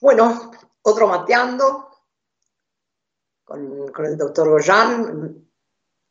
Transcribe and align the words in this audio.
Bueno, 0.00 0.52
otro 0.82 1.08
mateando 1.08 1.88
con, 3.44 4.04
el 4.04 4.16
doctor 4.16 4.48
Goyan, 4.48 5.50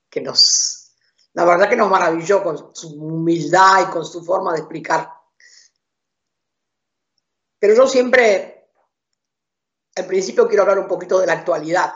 que 0.09 0.21
nos, 0.21 0.95
la 1.33 1.45
verdad 1.45 1.69
que 1.69 1.75
nos 1.75 1.89
maravilló 1.89 2.43
con 2.43 2.75
su 2.75 2.89
humildad 2.95 3.87
y 3.87 3.91
con 3.91 4.05
su 4.05 4.23
forma 4.25 4.53
de 4.53 4.59
explicar. 4.59 5.09
Pero 7.59 7.75
yo 7.75 7.87
siempre, 7.87 8.71
al 9.95 10.05
principio 10.05 10.47
quiero 10.47 10.63
hablar 10.63 10.79
un 10.79 10.87
poquito 10.87 11.19
de 11.19 11.27
la 11.27 11.33
actualidad. 11.33 11.93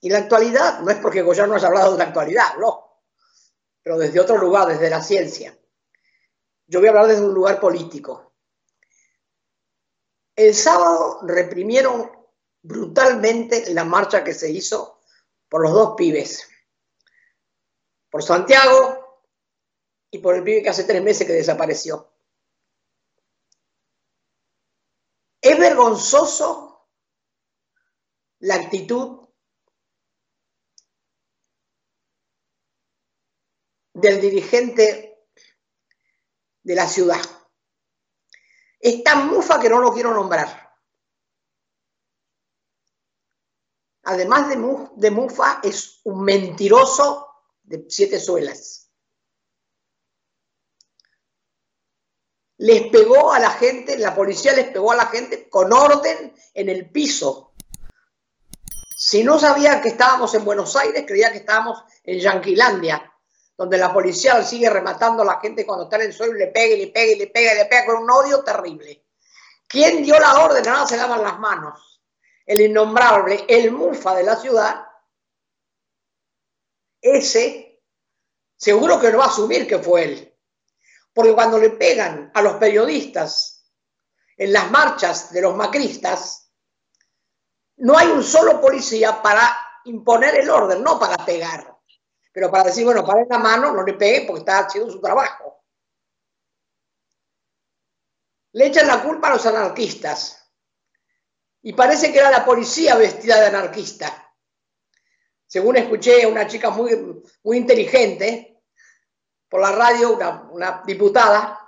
Y 0.00 0.10
la 0.10 0.18
actualidad 0.18 0.80
no 0.80 0.90
es 0.90 0.98
porque 0.98 1.22
Goyan 1.22 1.48
no 1.48 1.56
haya 1.56 1.68
hablado 1.68 1.92
de 1.92 1.98
la 1.98 2.04
actualidad, 2.04 2.56
no, 2.58 3.02
pero 3.82 3.98
desde 3.98 4.20
otro 4.20 4.38
lugar, 4.38 4.68
desde 4.68 4.90
la 4.90 5.02
ciencia. 5.02 5.58
Yo 6.66 6.80
voy 6.80 6.88
a 6.88 6.90
hablar 6.90 7.06
desde 7.08 7.24
un 7.24 7.34
lugar 7.34 7.60
político. 7.60 8.25
El 10.36 10.54
sábado 10.54 11.20
reprimieron 11.22 12.10
brutalmente 12.62 13.72
la 13.72 13.84
marcha 13.84 14.22
que 14.22 14.34
se 14.34 14.50
hizo 14.50 15.00
por 15.48 15.62
los 15.62 15.72
dos 15.72 15.94
pibes, 15.96 16.46
por 18.10 18.22
Santiago 18.22 19.22
y 20.10 20.18
por 20.18 20.34
el 20.34 20.44
pibe 20.44 20.62
que 20.62 20.68
hace 20.68 20.84
tres 20.84 21.02
meses 21.02 21.26
que 21.26 21.32
desapareció. 21.32 22.12
Es 25.40 25.58
vergonzoso 25.58 26.86
la 28.40 28.56
actitud 28.56 29.28
del 33.94 34.20
dirigente 34.20 35.26
de 36.62 36.74
la 36.74 36.86
ciudad. 36.86 37.35
Es 38.86 39.02
tan 39.02 39.26
mufa 39.26 39.58
que 39.58 39.68
no 39.68 39.80
lo 39.80 39.92
quiero 39.92 40.14
nombrar. 40.14 40.78
Además 44.04 44.48
de, 44.48 45.10
mufa, 45.10 45.58
es 45.64 46.02
un 46.04 46.22
mentiroso 46.22 47.26
de 47.64 47.84
siete 47.88 48.20
suelas. 48.20 48.92
Les 52.58 52.86
pegó 52.92 53.32
a 53.32 53.40
la 53.40 53.50
gente, 53.50 53.98
la 53.98 54.14
policía 54.14 54.52
les 54.52 54.68
pegó 54.68 54.92
a 54.92 54.96
la 54.96 55.06
gente 55.06 55.48
con 55.48 55.72
orden 55.72 56.32
en 56.54 56.68
el 56.68 56.88
piso. 56.88 57.54
Si 58.96 59.24
no 59.24 59.40
sabía 59.40 59.82
que 59.82 59.88
estábamos 59.88 60.32
en 60.34 60.44
Buenos 60.44 60.76
Aires, 60.76 61.02
creía 61.08 61.32
que 61.32 61.38
estábamos 61.38 61.82
en 62.04 62.20
Yanquilandia, 62.20 63.15
donde 63.56 63.78
la 63.78 63.92
policía 63.92 64.42
sigue 64.42 64.68
rematando 64.68 65.22
a 65.22 65.26
la 65.26 65.40
gente 65.40 65.64
cuando 65.64 65.84
está 65.84 65.96
en 65.96 66.02
el 66.02 66.12
suelo 66.12 66.36
y 66.36 66.40
le 66.40 66.48
pega 66.48 66.74
y 66.74 66.78
le 66.78 66.86
pega 66.88 67.12
y 67.12 67.18
le 67.18 67.26
pega 67.28 67.54
y 67.54 67.56
le 67.56 67.64
pega 67.66 67.86
con 67.86 68.02
un 68.02 68.10
odio 68.10 68.44
terrible. 68.44 69.04
¿Quién 69.66 70.02
dio 70.02 70.18
la 70.18 70.44
orden? 70.44 70.62
Nada 70.62 70.86
se 70.86 70.96
daban 70.96 71.22
las 71.22 71.38
manos 71.38 71.96
el 72.46 72.60
innombrable, 72.60 73.44
el 73.48 73.72
mufa 73.72 74.14
de 74.14 74.22
la 74.22 74.36
ciudad, 74.36 74.86
ese 77.00 77.82
seguro 78.56 79.00
que 79.00 79.10
no 79.10 79.18
va 79.18 79.24
a 79.24 79.28
asumir 79.28 79.66
que 79.66 79.78
fue 79.78 80.04
él. 80.04 80.38
Porque 81.12 81.34
cuando 81.34 81.58
le 81.58 81.70
pegan 81.70 82.30
a 82.32 82.42
los 82.42 82.54
periodistas 82.54 83.68
en 84.36 84.52
las 84.52 84.70
marchas 84.70 85.32
de 85.32 85.42
los 85.42 85.56
macristas, 85.56 86.52
no 87.78 87.98
hay 87.98 88.08
un 88.08 88.22
solo 88.22 88.60
policía 88.60 89.20
para 89.20 89.58
imponer 89.84 90.36
el 90.36 90.48
orden, 90.48 90.82
no 90.82 90.98
para 90.98 91.24
pegar, 91.24 91.75
pero 92.36 92.50
para 92.50 92.64
decir, 92.64 92.84
bueno, 92.84 93.02
para 93.02 93.24
la 93.24 93.38
mano, 93.38 93.72
no 93.72 93.82
le 93.82 93.94
pegue 93.94 94.26
porque 94.26 94.40
está 94.40 94.58
haciendo 94.58 94.92
su 94.92 95.00
trabajo. 95.00 95.64
Le 98.52 98.66
echan 98.66 98.86
la 98.86 99.02
culpa 99.02 99.28
a 99.28 99.30
los 99.30 99.46
anarquistas 99.46 100.46
y 101.62 101.72
parece 101.72 102.12
que 102.12 102.18
era 102.18 102.30
la 102.30 102.44
policía 102.44 102.94
vestida 102.96 103.40
de 103.40 103.46
anarquista. 103.46 104.34
Según 105.46 105.76
escuché 105.76 106.24
a 106.24 106.28
una 106.28 106.46
chica 106.46 106.68
muy, 106.68 107.22
muy 107.42 107.56
inteligente 107.56 108.62
por 109.48 109.62
la 109.62 109.72
radio, 109.72 110.18
una, 110.50 110.82
diputada, 110.84 111.58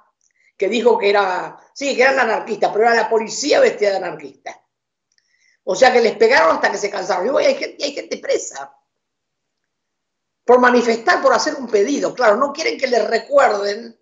que 0.54 0.68
dijo 0.68 0.98
que 0.98 1.08
era, 1.08 1.58
sí, 1.72 1.96
que 1.96 2.02
eran 2.02 2.18
anarquistas, 2.18 2.70
pero 2.72 2.84
era 2.84 2.94
la 2.94 3.08
policía 3.08 3.58
vestida 3.60 3.92
de 3.92 3.96
anarquista. 3.96 4.62
O 5.64 5.74
sea 5.74 5.90
que 5.94 6.02
les 6.02 6.14
pegaron 6.18 6.56
hasta 6.56 6.70
que 6.70 6.76
se 6.76 6.90
cansaron. 6.90 7.40
Y 7.40 7.46
hay 7.46 7.54
gente, 7.54 7.82
hay 7.82 7.94
gente 7.94 8.18
presa 8.18 8.77
por 10.48 10.60
manifestar, 10.60 11.20
por 11.20 11.34
hacer 11.34 11.56
un 11.56 11.68
pedido. 11.68 12.14
Claro, 12.14 12.36
no 12.36 12.54
quieren 12.54 12.78
que 12.78 12.86
les 12.86 13.06
recuerden 13.06 14.00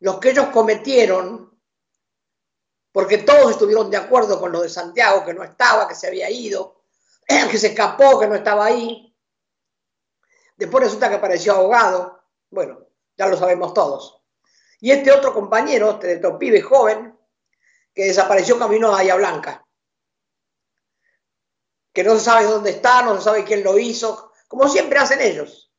los 0.00 0.18
que 0.18 0.30
ellos 0.30 0.46
cometieron 0.46 1.56
porque 2.90 3.18
todos 3.18 3.52
estuvieron 3.52 3.88
de 3.88 3.96
acuerdo 3.96 4.40
con 4.40 4.50
lo 4.50 4.62
de 4.62 4.68
Santiago, 4.68 5.24
que 5.24 5.34
no 5.34 5.44
estaba, 5.44 5.86
que 5.86 5.94
se 5.94 6.08
había 6.08 6.28
ido, 6.28 6.82
que 7.28 7.58
se 7.58 7.68
escapó, 7.68 8.18
que 8.18 8.26
no 8.26 8.34
estaba 8.34 8.64
ahí. 8.64 9.16
Después 10.56 10.82
resulta 10.82 11.08
que 11.08 11.14
apareció 11.14 11.52
ahogado. 11.52 12.24
Bueno, 12.50 12.80
ya 13.16 13.28
lo 13.28 13.36
sabemos 13.36 13.72
todos. 13.72 14.20
Y 14.80 14.90
este 14.90 15.12
otro 15.12 15.32
compañero, 15.32 15.92
este 15.92 16.16
otro 16.16 16.40
pibe 16.40 16.60
joven, 16.60 17.16
que 17.94 18.06
desapareció 18.06 18.58
camino 18.58 18.88
a 18.88 18.96
Bahía 18.96 19.14
Blanca. 19.14 19.64
Que 21.92 22.02
no 22.02 22.14
se 22.14 22.24
sabe 22.24 22.46
dónde 22.46 22.70
está, 22.70 23.02
no 23.02 23.16
se 23.16 23.22
sabe 23.22 23.44
quién 23.44 23.62
lo 23.62 23.78
hizo, 23.78 24.25
como 24.48 24.68
siempre 24.68 24.98
hacen 24.98 25.20
ellos. 25.20 25.72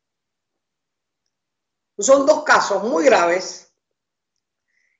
Son 1.98 2.26
dos 2.26 2.44
casos 2.44 2.84
muy 2.84 3.04
graves 3.04 3.68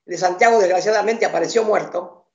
de 0.04 0.16
Santiago 0.16 0.58
desgraciadamente 0.58 1.26
apareció 1.26 1.62
muerto. 1.64 2.30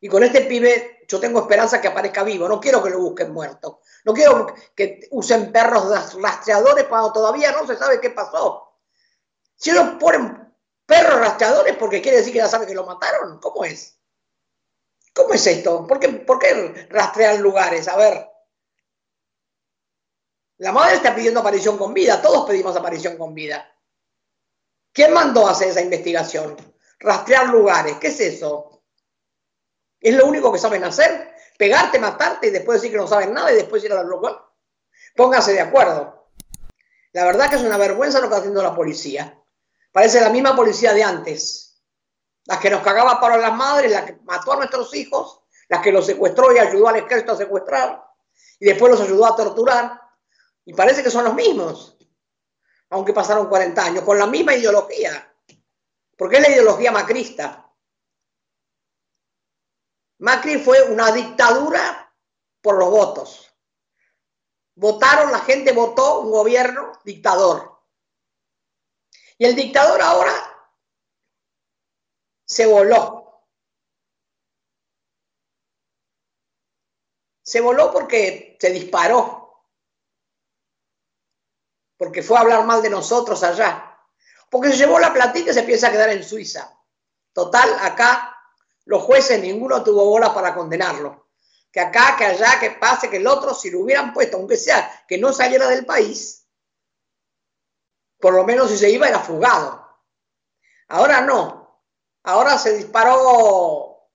Y 0.00 0.08
con 0.08 0.22
este 0.22 0.42
pibe 0.42 1.04
yo 1.08 1.18
tengo 1.18 1.40
esperanza 1.40 1.80
que 1.80 1.88
aparezca 1.88 2.22
vivo. 2.22 2.46
No 2.46 2.60
quiero 2.60 2.82
que 2.82 2.90
lo 2.90 3.00
busquen 3.00 3.32
muerto. 3.32 3.80
No 4.04 4.12
quiero 4.12 4.54
que 4.74 5.08
usen 5.10 5.50
perros 5.50 6.14
rastreadores 6.20 6.84
cuando 6.84 7.12
todavía 7.12 7.52
no 7.52 7.66
se 7.66 7.76
sabe 7.76 8.00
qué 8.00 8.10
pasó. 8.10 8.78
Si 9.56 9.70
ellos 9.70 9.94
ponen 9.98 10.54
perros 10.84 11.20
rastreadores 11.20 11.76
porque 11.78 12.02
quiere 12.02 12.18
decir 12.18 12.34
que 12.34 12.40
ya 12.40 12.48
saben 12.48 12.68
que 12.68 12.74
lo 12.74 12.84
mataron, 12.84 13.40
¿cómo 13.40 13.64
es? 13.64 13.98
¿Cómo 15.14 15.32
es 15.32 15.46
esto? 15.46 15.86
¿Por 15.86 15.98
qué, 15.98 16.08
¿Por 16.08 16.38
qué 16.38 16.86
rastrean 16.90 17.40
lugares? 17.40 17.88
A 17.88 17.96
ver. 17.96 18.33
La 20.64 20.72
madre 20.72 20.96
está 20.96 21.14
pidiendo 21.14 21.40
aparición 21.40 21.76
con 21.76 21.92
vida, 21.92 22.22
todos 22.22 22.48
pedimos 22.48 22.74
aparición 22.74 23.18
con 23.18 23.34
vida. 23.34 23.70
¿Quién 24.94 25.12
mandó 25.12 25.46
a 25.46 25.50
hacer 25.50 25.68
esa 25.68 25.82
investigación? 25.82 26.56
rastrear 27.00 27.48
lugares. 27.50 27.98
¿Qué 27.98 28.06
es 28.06 28.18
eso? 28.18 28.82
¿Es 30.00 30.14
lo 30.14 30.24
único 30.24 30.50
que 30.50 30.58
saben 30.58 30.82
hacer? 30.84 31.34
Pegarte, 31.58 31.98
matarte 31.98 32.46
y 32.46 32.50
después 32.50 32.80
decir 32.80 32.90
que 32.90 32.96
no 32.96 33.06
saben 33.06 33.34
nada 33.34 33.52
y 33.52 33.56
después 33.56 33.84
ir 33.84 33.92
a 33.92 33.96
la 33.96 34.04
local. 34.04 34.40
Póngase 35.14 35.52
de 35.52 35.60
acuerdo. 35.60 36.30
La 37.12 37.26
verdad 37.26 37.50
que 37.50 37.56
es 37.56 37.62
una 37.62 37.76
vergüenza 37.76 38.20
lo 38.20 38.22
que 38.22 38.28
está 38.28 38.38
haciendo 38.38 38.62
la 38.62 38.74
policía. 38.74 39.38
Parece 39.92 40.18
la 40.18 40.30
misma 40.30 40.56
policía 40.56 40.94
de 40.94 41.02
antes. 41.02 41.82
Las 42.46 42.58
que 42.58 42.70
nos 42.70 42.82
cagaba 42.82 43.20
para 43.20 43.36
las 43.36 43.52
madres, 43.52 43.92
la 43.92 44.06
que 44.06 44.16
mató 44.24 44.54
a 44.54 44.56
nuestros 44.56 44.94
hijos, 44.94 45.42
las 45.68 45.82
que 45.82 45.92
los 45.92 46.06
secuestró 46.06 46.56
y 46.56 46.58
ayudó 46.58 46.88
al 46.88 46.96
ejército 46.96 47.32
a 47.32 47.36
secuestrar 47.36 48.02
y 48.58 48.64
después 48.64 48.92
los 48.92 49.02
ayudó 49.02 49.26
a 49.26 49.36
torturar. 49.36 50.00
Y 50.64 50.74
parece 50.74 51.02
que 51.02 51.10
son 51.10 51.24
los 51.24 51.34
mismos, 51.34 51.96
aunque 52.90 53.12
pasaron 53.12 53.48
40 53.48 53.84
años, 53.84 54.04
con 54.04 54.18
la 54.18 54.26
misma 54.26 54.54
ideología. 54.54 55.30
Porque 56.16 56.36
es 56.36 56.42
la 56.42 56.50
ideología 56.50 56.92
macrista. 56.92 57.60
Macri 60.18 60.58
fue 60.58 60.82
una 60.84 61.12
dictadura 61.12 62.14
por 62.62 62.78
los 62.78 62.90
votos. 62.90 63.54
Votaron, 64.76 65.30
la 65.30 65.40
gente 65.40 65.72
votó 65.72 66.20
un 66.20 66.30
gobierno 66.30 66.92
dictador. 67.04 67.82
Y 69.38 69.44
el 69.44 69.54
dictador 69.54 70.00
ahora 70.00 70.32
se 72.46 72.66
voló. 72.66 73.44
Se 77.42 77.60
voló 77.60 77.92
porque 77.92 78.56
se 78.58 78.70
disparó. 78.70 79.43
Porque 82.04 82.22
fue 82.22 82.36
a 82.36 82.42
hablar 82.42 82.64
mal 82.64 82.82
de 82.82 82.90
nosotros 82.90 83.42
allá 83.42 83.90
porque 84.54 84.70
se 84.70 84.76
llevó 84.76 85.00
la 85.00 85.12
platita 85.12 85.50
y 85.50 85.54
se 85.54 85.64
piensa 85.64 85.90
quedar 85.90 86.10
en 86.10 86.22
Suiza. 86.22 86.72
Total, 87.32 87.76
acá 87.80 88.36
los 88.84 89.02
jueces 89.02 89.40
ninguno 89.40 89.82
tuvo 89.82 90.04
bola 90.04 90.32
para 90.32 90.54
condenarlo. 90.54 91.26
Que 91.72 91.80
acá, 91.80 92.14
que 92.16 92.24
allá, 92.24 92.60
que 92.60 92.70
pase, 92.70 93.10
que 93.10 93.16
el 93.16 93.26
otro, 93.26 93.52
si 93.52 93.68
lo 93.68 93.80
hubieran 93.80 94.12
puesto, 94.12 94.36
aunque 94.36 94.56
sea 94.56 95.04
que 95.08 95.18
no 95.18 95.32
saliera 95.32 95.66
del 95.66 95.84
país, 95.84 96.46
por 98.20 98.32
lo 98.32 98.44
menos 98.44 98.70
si 98.70 98.78
se 98.78 98.90
iba 98.90 99.08
era 99.08 99.18
fugado. 99.18 99.88
Ahora 100.86 101.20
no. 101.22 101.82
Ahora 102.22 102.56
se 102.56 102.76
disparó 102.76 104.08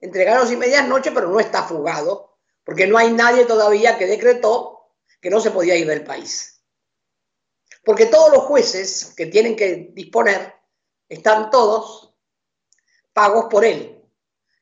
entre 0.00 0.24
ganos 0.24 0.50
y 0.50 0.56
medias 0.56 0.88
noches, 0.88 1.12
pero 1.14 1.28
no 1.28 1.38
está 1.40 1.64
fugado, 1.64 2.38
porque 2.64 2.86
no 2.86 2.96
hay 2.96 3.12
nadie 3.12 3.44
todavía 3.44 3.98
que 3.98 4.06
decretó 4.06 4.94
que 5.20 5.28
no 5.28 5.40
se 5.40 5.50
podía 5.50 5.76
ir 5.76 5.86
del 5.86 6.04
país. 6.04 6.51
Porque 7.84 8.06
todos 8.06 8.32
los 8.32 8.44
jueces 8.44 9.14
que 9.16 9.26
tienen 9.26 9.56
que 9.56 9.90
disponer 9.92 10.54
están 11.08 11.50
todos 11.50 12.14
pagos 13.12 13.46
por 13.50 13.64
él. 13.64 13.98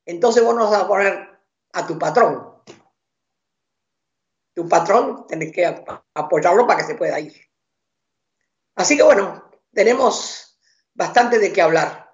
entonces 0.05 0.43
vos 0.43 0.55
no 0.55 0.69
vas 0.69 0.83
a 0.83 0.89
poner 0.89 1.29
a 1.73 1.87
tu 1.87 1.99
patrón. 1.99 2.63
Tu 4.55 4.69
patrón 4.69 5.27
tenés 5.29 5.53
que 5.53 5.65
apoyarlo 6.15 6.67
para 6.67 6.81
que 6.81 6.87
se 6.87 6.97
pueda 6.97 7.21
ir. 7.21 7.49
Así 8.75 8.97
que 8.97 9.03
bueno, 9.03 9.51
tenemos 9.73 10.59
bastante 10.95 11.39
de 11.39 11.53
qué 11.53 11.63
hablar. 11.63 12.11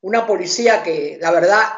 Una 0.00 0.26
policía 0.26 0.82
que 0.82 1.18
la 1.20 1.30
verdad 1.30 1.68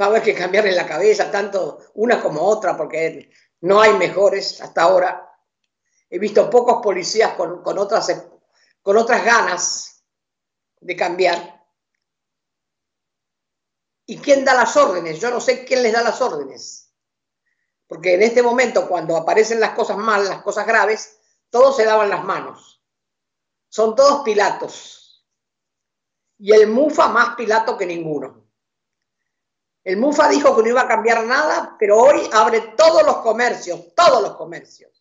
va 0.00 0.06
a 0.06 0.08
haber 0.08 0.22
que 0.22 0.34
cambiarle 0.34 0.72
la 0.72 0.86
cabeza, 0.86 1.30
tanto 1.30 1.78
una 1.94 2.20
como 2.20 2.42
otra, 2.42 2.76
porque 2.76 3.30
no 3.60 3.80
hay 3.80 3.92
mejores 3.94 4.60
hasta 4.60 4.82
ahora. 4.82 5.33
He 6.14 6.18
visto 6.20 6.48
pocos 6.48 6.80
policías 6.80 7.34
con, 7.34 7.76
otras, 7.76 9.24
ganas 9.24 10.04
de 10.80 10.94
cambiar. 10.94 11.66
¿Y 14.06 14.18
quién 14.18 14.44
da 14.44 14.54
las 14.54 14.76
órdenes? 14.76 15.18
Yo 15.18 15.30
no 15.30 15.40
sé 15.40 15.64
quién 15.64 15.82
les 15.82 15.92
da 15.92 16.04
las 16.04 16.22
órdenes. 16.22 16.94
Porque 17.88 18.14
en 18.14 18.22
este 18.22 18.44
momento, 18.44 18.86
cuando 18.88 19.16
aparecen 19.16 19.58
las 19.58 19.74
cosas 19.74 19.96
mal, 19.96 20.24
las 20.24 20.40
cosas 20.42 20.64
graves, 20.68 21.18
todos 21.50 21.74
se 21.74 21.84
daban 21.84 22.08
las 22.08 22.22
manos. 22.22 22.80
Son 23.68 23.96
todos 23.96 24.22
pilatos. 24.22 25.26
Y 26.38 26.52
el 26.52 26.68
Mufa 26.68 27.08
más 27.08 27.34
pilato 27.34 27.76
que 27.76 27.86
ninguno. 27.86 28.46
El 29.82 29.96
Mufa 29.96 30.28
dijo 30.28 30.54
que 30.54 30.62
no 30.62 30.68
iba 30.68 30.82
a 30.82 30.88
cambiar 30.88 31.24
nada, 31.24 31.74
pero 31.76 32.00
hoy 32.00 32.30
abre 32.32 32.60
todos 32.76 33.02
los 33.02 33.16
comercios, 33.16 33.92
todos 33.96 34.22
los 34.22 34.36
comercios. 34.36 34.93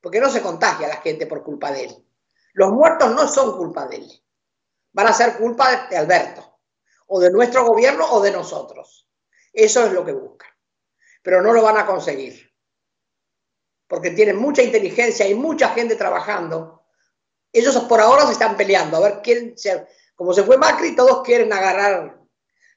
Porque 0.00 0.20
no 0.20 0.30
se 0.30 0.42
contagia 0.42 0.88
la 0.88 0.96
gente 0.96 1.26
por 1.26 1.42
culpa 1.42 1.70
de 1.70 1.84
él. 1.84 2.06
Los 2.52 2.72
muertos 2.72 3.14
no 3.14 3.28
son 3.28 3.56
culpa 3.56 3.86
de 3.86 3.96
él. 3.96 4.22
Van 4.92 5.06
a 5.06 5.12
ser 5.12 5.36
culpa 5.36 5.86
de 5.88 5.96
Alberto, 5.96 6.58
o 7.06 7.20
de 7.20 7.30
nuestro 7.30 7.64
gobierno 7.64 8.06
o 8.10 8.20
de 8.20 8.32
nosotros. 8.32 9.08
Eso 9.52 9.84
es 9.86 9.92
lo 9.92 10.04
que 10.04 10.12
buscan. 10.12 10.50
Pero 11.22 11.42
no 11.42 11.52
lo 11.52 11.62
van 11.62 11.76
a 11.76 11.86
conseguir. 11.86 12.50
Porque 13.86 14.10
tienen 14.10 14.36
mucha 14.36 14.62
inteligencia 14.62 15.28
y 15.28 15.34
mucha 15.34 15.70
gente 15.70 15.96
trabajando. 15.96 16.84
Ellos 17.52 17.76
por 17.84 18.00
ahora 18.00 18.26
se 18.26 18.32
están 18.32 18.56
peleando. 18.56 18.96
A 18.96 19.00
ver 19.00 19.20
quién, 19.22 19.56
se, 19.56 19.86
como 20.14 20.32
se 20.32 20.44
fue 20.44 20.56
Macri, 20.56 20.94
todos 20.94 21.22
quieren 21.22 21.52
agarrar 21.52 22.20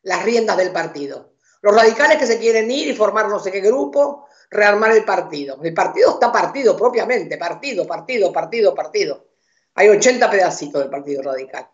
las 0.02 0.24
riendas 0.24 0.58
del 0.58 0.72
partido. 0.72 1.36
Los 1.62 1.76
radicales 1.76 2.18
que 2.18 2.28
se 2.28 2.40
quieren 2.40 2.70
ir 2.70 2.88
y 2.88 2.96
formar 2.96 3.30
no 3.30 3.40
sé 3.40 3.52
qué 3.52 3.62
grupo, 3.62 4.28
rearmar 4.54 4.92
el 4.92 5.04
partido. 5.04 5.60
El 5.62 5.74
partido 5.74 6.12
está 6.12 6.32
partido 6.32 6.78
propiamente, 6.78 7.38
partido, 7.38 7.86
partido, 7.86 8.32
partido, 8.32 8.74
partido. 8.74 9.28
Hay 9.76 9.90
80 9.90 10.30
pedacitos 10.30 10.82
del 10.82 10.90
Partido 10.90 11.24
Radical. 11.24 11.68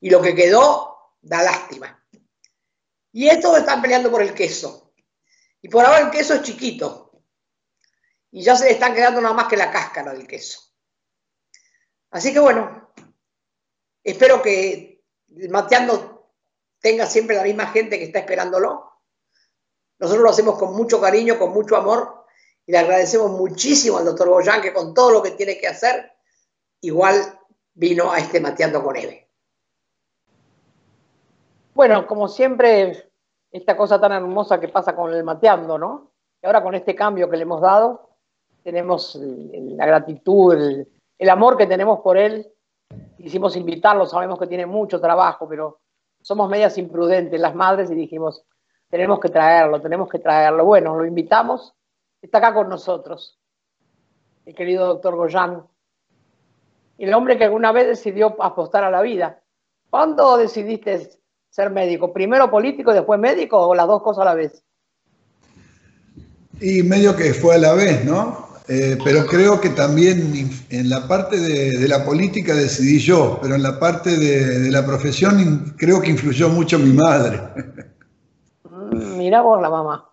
Y 0.00 0.10
lo 0.10 0.20
que 0.20 0.34
quedó 0.34 1.14
da 1.22 1.42
lástima. 1.42 2.04
Y 3.12 3.28
estos 3.28 3.56
están 3.58 3.80
peleando 3.80 4.10
por 4.10 4.22
el 4.22 4.34
queso. 4.34 4.92
Y 5.62 5.68
por 5.68 5.84
ahora 5.84 6.00
el 6.00 6.10
queso 6.10 6.34
es 6.34 6.42
chiquito. 6.42 7.22
Y 8.32 8.42
ya 8.42 8.56
se 8.56 8.64
le 8.64 8.72
están 8.72 8.94
quedando 8.94 9.20
nada 9.20 9.34
más 9.34 9.46
que 9.46 9.56
la 9.56 9.70
cáscara 9.70 10.12
del 10.12 10.26
queso. 10.26 10.60
Así 12.10 12.32
que 12.32 12.40
bueno, 12.40 12.92
espero 14.02 14.42
que 14.42 15.04
Mateando 15.48 16.32
tenga 16.80 17.06
siempre 17.06 17.36
la 17.36 17.44
misma 17.44 17.68
gente 17.68 17.98
que 17.98 18.04
está 18.04 18.18
esperándolo. 18.18 18.93
Nosotros 19.98 20.22
lo 20.22 20.30
hacemos 20.30 20.58
con 20.58 20.74
mucho 20.74 21.00
cariño, 21.00 21.38
con 21.38 21.52
mucho 21.52 21.76
amor 21.76 22.24
y 22.66 22.72
le 22.72 22.78
agradecemos 22.78 23.30
muchísimo 23.30 23.98
al 23.98 24.04
doctor 24.04 24.28
Boyan 24.28 24.62
que 24.62 24.72
con 24.72 24.94
todo 24.94 25.10
lo 25.10 25.22
que 25.22 25.32
tiene 25.32 25.58
que 25.58 25.68
hacer, 25.68 26.12
igual 26.80 27.14
vino 27.74 28.10
a 28.10 28.18
este 28.18 28.40
Mateando 28.40 28.82
con 28.82 28.96
Eve. 28.96 29.28
Bueno, 31.74 32.06
como 32.06 32.28
siempre, 32.28 33.10
esta 33.50 33.76
cosa 33.76 34.00
tan 34.00 34.12
hermosa 34.12 34.60
que 34.60 34.68
pasa 34.68 34.94
con 34.94 35.12
el 35.12 35.24
Mateando, 35.24 35.76
¿no? 35.76 36.12
Y 36.42 36.46
ahora 36.46 36.62
con 36.62 36.74
este 36.74 36.94
cambio 36.94 37.28
que 37.28 37.36
le 37.36 37.42
hemos 37.42 37.60
dado, 37.60 38.10
tenemos 38.62 39.16
la 39.20 39.86
gratitud, 39.86 40.54
el, 40.54 40.88
el 41.18 41.28
amor 41.28 41.56
que 41.56 41.66
tenemos 41.66 42.00
por 42.00 42.16
él. 42.16 42.50
Quisimos 43.16 43.56
invitarlo, 43.56 44.06
sabemos 44.06 44.38
que 44.38 44.46
tiene 44.46 44.66
mucho 44.66 45.00
trabajo, 45.00 45.48
pero 45.48 45.80
somos 46.22 46.48
medias 46.48 46.78
imprudentes 46.78 47.40
las 47.40 47.54
madres 47.54 47.90
y 47.90 47.94
dijimos, 47.94 48.44
tenemos 48.88 49.20
que 49.20 49.28
traerlo, 49.28 49.80
tenemos 49.80 50.08
que 50.08 50.18
traerlo. 50.18 50.64
Bueno, 50.64 50.96
lo 50.96 51.06
invitamos, 51.06 51.74
está 52.22 52.38
acá 52.38 52.54
con 52.54 52.68
nosotros, 52.68 53.38
el 54.46 54.54
querido 54.54 54.86
doctor 54.86 55.16
Goyan, 55.16 55.66
el 56.98 57.14
hombre 57.14 57.36
que 57.38 57.44
alguna 57.44 57.72
vez 57.72 57.86
decidió 57.86 58.40
apostar 58.42 58.84
a 58.84 58.90
la 58.90 59.02
vida. 59.02 59.42
¿Cuándo 59.90 60.36
decidiste 60.36 61.10
ser 61.50 61.70
médico? 61.70 62.12
¿Primero 62.12 62.50
político 62.50 62.90
y 62.90 62.94
después 62.94 63.18
médico 63.18 63.68
o 63.68 63.74
las 63.74 63.86
dos 63.86 64.02
cosas 64.02 64.22
a 64.22 64.24
la 64.26 64.34
vez? 64.34 64.62
Y 66.60 66.82
medio 66.82 67.16
que 67.16 67.34
fue 67.34 67.56
a 67.56 67.58
la 67.58 67.74
vez, 67.74 68.04
¿no? 68.04 68.44
Eh, 68.66 68.96
pero 69.04 69.26
creo 69.26 69.60
que 69.60 69.68
también 69.70 70.50
en 70.70 70.88
la 70.88 71.06
parte 71.06 71.38
de, 71.38 71.86
la 71.86 72.02
política 72.04 72.54
decidí 72.54 72.98
yo, 72.98 73.38
pero 73.42 73.56
en 73.56 73.62
la 73.62 73.78
parte 73.78 74.16
de, 74.16 74.70
la 74.70 74.86
profesión 74.86 75.74
creo 75.76 76.00
que 76.00 76.10
influyó 76.10 76.48
mucho 76.48 76.78
mi 76.78 76.92
madre. 76.92 77.40
Mira 78.94 79.42
vos 79.42 79.60
la 79.60 79.70
mamá. 79.70 80.10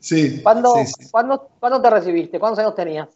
Sí. 0.00 0.42
¿Cuándo, 0.42 0.74
¿cuándo, 1.60 1.80
te 1.80 1.90
recibiste? 1.90 2.40
¿Cuántos 2.40 2.58
años 2.58 2.74
tenías? 2.74 3.08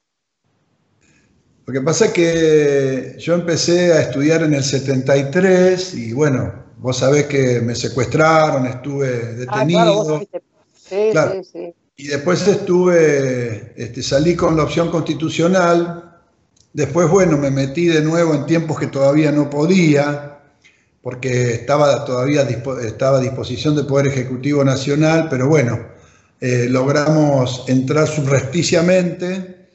Lo 1.64 1.72
que 1.72 1.81
pasa 1.81 2.06
es 2.06 2.12
que 2.12 3.16
yo 3.19 3.34
empecé 3.34 3.93
a 3.93 4.02
estudiar 4.02 4.44
en 4.44 4.54
el 4.54 4.62
73 4.62 5.94
y 5.94 6.12
bueno, 6.12 6.52
vos 6.78 6.98
sabés 6.98 7.26
que 7.26 7.60
me 7.60 7.75
secuestraron, 7.75 8.66
estuve 8.66 9.34
detenido. 9.34 10.20
Ah, 10.20 10.22
claro, 10.31 10.52
sí, 10.76 11.12
sí, 11.12 11.44
sí. 11.52 11.75
Y 11.96 12.08
después 12.08 12.46
estuve, 12.46 13.72
este, 13.75 14.02
salí 14.02 14.37
con 14.37 14.56
la 14.56 14.64
opción 14.64 14.90
constitucional, 14.90 16.20
después, 16.72 17.08
bueno, 17.08 17.38
me 17.38 17.50
metí 17.50 17.87
de 17.87 18.02
nuevo 18.02 18.34
en 18.34 18.44
tiempos 18.44 18.78
que 18.78 18.88
todavía 18.88 19.32
no 19.32 19.48
podía, 19.48 20.36
porque 21.06 21.53
estaba 21.55 22.05
todavía 22.05 22.43
estaba 22.82 23.19
a 23.19 23.20
disposición 23.20 23.76
del 23.76 23.87
Poder 23.87 24.08
Ejecutivo 24.08 24.64
Nacional, 24.64 25.29
pero 25.31 25.47
bueno, 25.47 25.79
eh, 26.41 26.67
logramos 26.69 27.62
entrar 27.69 28.08
subrepticiamente 28.08 29.69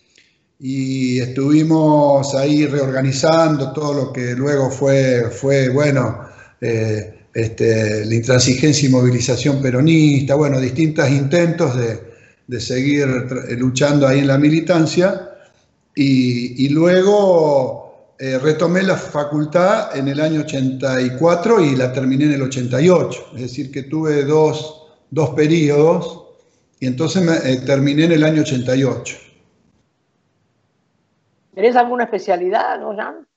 y 0.60 1.22
estuvimos 1.22 2.36
ahí 2.36 2.66
reorganizando 2.66 3.72
todo 3.72 3.94
lo 3.94 4.12
que 4.12 4.33
luego 4.33 4.69
fue, 4.69 5.31
fue 5.31 5.69
bueno, 5.69 6.19
eh, 6.60 7.22
este, 7.33 8.06
la 8.06 8.13
intransigencia 8.13 8.89
y 8.89 8.92
movilización 8.92 9.61
peronista, 9.61 10.35
bueno, 10.35 10.59
distintos 10.59 11.09
intentos 11.09 11.78
de, 11.78 11.97
de 12.45 12.59
seguir 12.59 13.07
luchando 13.57 14.06
ahí 14.06 14.19
en 14.19 14.28
la 14.28 14.38
militancia. 14.38 15.30
Y, 15.95 16.68
luego 16.69 17.81
eh, 18.23 18.37
retomé 18.37 18.83
la 18.83 18.95
facultad 18.95 19.97
en 19.97 20.07
el 20.07 20.19
año 20.19 20.42
84 20.42 21.59
y 21.59 21.75
la 21.75 21.92
terminé 21.92 22.25
en 22.25 22.33
el 22.33 22.44
88, 22.44 23.31
es 23.33 23.42
decir, 23.42 23.71
que 23.71 23.81
tuve 23.81 24.23
dos, 24.25 24.92
dos 25.09 25.31
periodos 25.31 26.28
y 26.80 26.85
entonces 26.85 27.23
me, 27.23 27.33
eh, 27.51 27.61
terminé 27.66 28.06
en 28.06 28.11
el 28.11 28.23
año 28.23 28.44
88. 28.44 29.18
¿Tenés 31.56 31.75
alguna 31.75 32.04
especialidad, 32.04 32.80
Jan? 32.95 33.28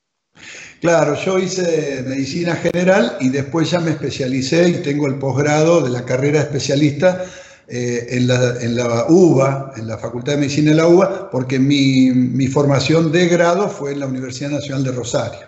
Claro, 0.83 1.15
yo 1.15 1.39
hice 1.39 2.05
medicina 2.07 2.55
general 2.55 3.17
y 3.21 3.31
después 3.31 3.71
ya 3.71 3.81
me 3.81 3.93
especialicé 3.93 4.69
y 4.69 4.83
tengo 4.83 5.07
el 5.07 5.19
posgrado 5.19 5.81
de 5.81 5.89
la 5.89 6.05
carrera 6.05 6.41
especialista 6.41 7.25
eh, 7.67 8.09
en, 8.11 8.27
la, 8.27 9.07
UBA, 9.09 9.73
en 9.77 9.87
la 9.87 9.97
Facultad 9.97 10.33
de 10.33 10.39
Medicina 10.39 10.71
de 10.73 10.77
la 10.77 10.87
UBA, 10.87 11.31
porque 11.31 11.59
mi, 11.59 12.47
formación 12.49 13.11
de 13.11 13.27
grado 13.29 13.69
fue 13.69 13.93
en 13.93 14.01
la 14.01 14.07
Universidad 14.07 14.51
Nacional 14.51 14.85
de 14.85 14.93
Rosario. 14.93 15.47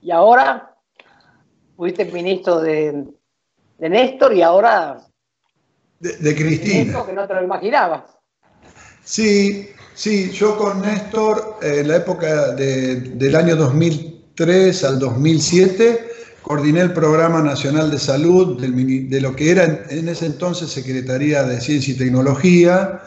Y 0.00 0.10
ahora 0.10 0.74
fuiste 1.76 2.06
ministro 2.06 2.60
de, 2.60 3.04
Néstor 3.78 4.32
y 4.34 4.40
ahora... 4.40 4.98
De, 6.00 6.34
Cristina. 6.34 7.04
que 7.04 7.12
no 7.12 7.26
te 7.26 7.34
lo 7.34 7.42
imaginabas. 7.42 8.02
Sí, 9.02 9.68
sí, 9.94 10.30
yo 10.30 10.56
con 10.56 10.80
Néstor, 10.80 11.58
en 11.60 11.88
la 11.88 11.96
época 11.96 12.52
del 12.52 13.36
año 13.36 13.56
2003 13.56 14.84
al 14.84 14.98
2007, 14.98 16.08
coordiné 16.44 16.82
el 16.82 16.92
Programa 16.92 17.40
Nacional 17.40 17.90
de 17.90 17.98
Salud 17.98 18.60
de 18.60 19.20
lo 19.22 19.34
que 19.34 19.50
era 19.50 19.86
en 19.88 20.08
ese 20.08 20.26
entonces 20.26 20.68
Secretaría 20.68 21.42
de 21.42 21.58
Ciencia 21.58 21.94
y 21.94 21.96
Tecnología. 21.96 23.00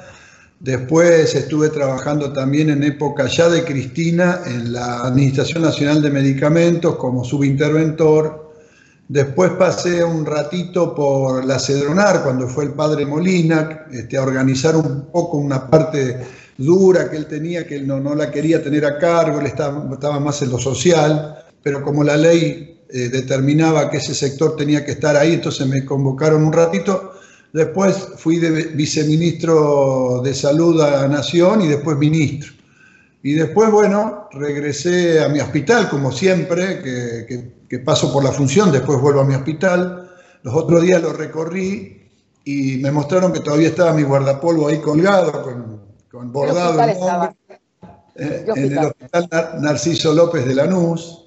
Después 0.60 1.36
estuve 1.36 1.70
trabajando 1.70 2.34
también 2.34 2.72
en 2.72 2.82
época 2.82 3.28
ya 3.28 3.48
de 3.48 3.64
Cristina 3.64 4.42
en 4.48 4.74
la 4.74 5.02
Administración 5.02 5.62
Nacional 5.62 6.02
de 6.02 6.10
Medicamentos 6.10 6.96
como 6.96 7.24
subinterventor. 7.24 8.54
Después 9.08 9.52
pasé 9.52 10.04
un 10.04 10.26
ratito 10.26 10.96
por 10.96 11.46
la 11.46 11.60
Cedronar 11.60 12.24
cuando 12.24 12.48
fue 12.48 12.64
el 12.64 12.72
padre 12.72 13.06
Molina 13.06 13.86
este, 13.92 14.18
a 14.18 14.24
organizar 14.24 14.76
un 14.76 15.12
poco 15.12 15.38
una 15.38 15.70
parte 15.70 16.26
dura 16.58 17.08
que 17.08 17.18
él 17.18 17.28
tenía, 17.28 17.68
que 17.68 17.76
él 17.76 17.86
no, 17.86 18.00
no 18.00 18.16
la 18.16 18.32
quería 18.32 18.64
tener 18.64 18.84
a 18.84 18.98
cargo, 18.98 19.40
él 19.40 19.46
estaba, 19.46 19.88
estaba 19.94 20.20
más 20.20 20.42
en 20.42 20.50
lo 20.50 20.58
social, 20.58 21.38
pero 21.62 21.84
como 21.84 22.04
la 22.04 22.18
ley 22.18 22.77
eh, 22.90 23.10
determinaba 23.10 23.90
que 23.90 23.98
ese 23.98 24.16
sector 24.16 24.56
tenía 24.56 24.86
que 24.86 24.92
estar 24.92 25.16
ahí, 25.18 25.34
entonces 25.34 25.68
me 25.68 25.84
convocaron 25.84 26.44
un 26.44 26.54
ratito. 26.54 27.14
Después 27.52 27.96
fui 28.18 28.38
de 28.38 28.50
viceministro 28.74 30.22
de 30.24 30.34
Salud 30.34 30.82
a 30.82 31.08
Nación 31.08 31.62
y 31.62 31.68
después 31.68 31.98
ministro. 31.98 32.54
Y 33.24 33.34
después, 33.34 33.70
bueno, 33.72 34.30
regresé 34.32 35.22
a 35.22 35.28
mi 35.28 35.40
hospital, 35.40 35.90
como 35.90 36.12
siempre, 36.12 36.82
que, 37.68 37.80
paso 37.80 38.14
por 38.14 38.24
la 38.24 38.32
función, 38.32 38.72
después 38.72 39.02
vuelvo 39.02 39.22
a 39.22 39.26
mi 39.26 39.36
hospital. 39.36 40.10
Los 40.44 40.56
otros 40.56 40.82
días 40.82 41.02
lo 41.02 41.12
recorrí 41.12 42.10
y 42.46 42.78
me 42.78 42.92
mostraron 42.92 43.34
que 43.34 43.42
todavía 43.42 43.68
estaba 43.68 43.92
mi 43.92 44.04
guardapolvo 44.04 44.70
ahí 44.70 44.80
colgado, 44.80 45.44
con, 46.10 46.32
bordado 46.32 46.82
el 46.82 47.00
nombre, 47.00 47.36
eh, 48.16 48.46
en 48.56 48.72
el 48.72 48.86
hospital 48.86 49.30
Narciso 49.60 50.14
López 50.14 50.46
de 50.46 50.56
Lanús. 50.56 51.27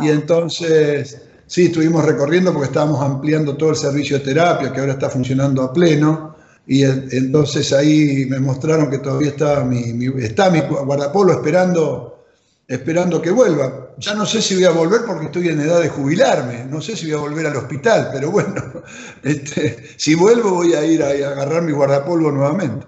Y 0.00 0.08
entonces, 0.08 1.22
sí, 1.46 1.66
estuvimos 1.66 2.04
recorriendo 2.04 2.52
porque 2.52 2.68
estábamos 2.68 3.00
ampliando 3.02 3.56
todo 3.56 3.70
el 3.70 3.76
servicio 3.76 4.18
de 4.18 4.24
terapia, 4.24 4.72
que 4.72 4.80
ahora 4.80 4.92
está 4.92 5.10
funcionando 5.10 5.62
a 5.62 5.72
pleno. 5.72 6.34
Y 6.66 6.82
entonces 6.82 7.72
ahí 7.74 8.24
me 8.26 8.40
mostraron 8.40 8.90
que 8.90 8.98
todavía 8.98 9.28
estaba 9.28 9.64
mi, 9.64 10.06
está 10.22 10.48
mi 10.48 10.60
guardapolvo 10.60 11.32
esperando, 11.32 12.24
esperando 12.66 13.20
que 13.20 13.30
vuelva. 13.30 13.90
Ya 13.98 14.14
no 14.14 14.24
sé 14.24 14.40
si 14.40 14.54
voy 14.54 14.64
a 14.64 14.70
volver 14.70 15.02
porque 15.06 15.26
estoy 15.26 15.48
en 15.48 15.60
edad 15.60 15.80
de 15.80 15.90
jubilarme, 15.90 16.64
no 16.64 16.80
sé 16.80 16.96
si 16.96 17.06
voy 17.10 17.18
a 17.20 17.28
volver 17.28 17.46
al 17.46 17.56
hospital, 17.56 18.08
pero 18.12 18.30
bueno, 18.30 18.54
este, 19.22 19.76
si 19.98 20.14
vuelvo 20.14 20.54
voy 20.54 20.72
a 20.72 20.84
ir 20.84 21.02
a, 21.02 21.08
a 21.08 21.32
agarrar 21.32 21.62
mi 21.62 21.72
guardapolvo 21.72 22.30
nuevamente. 22.32 22.86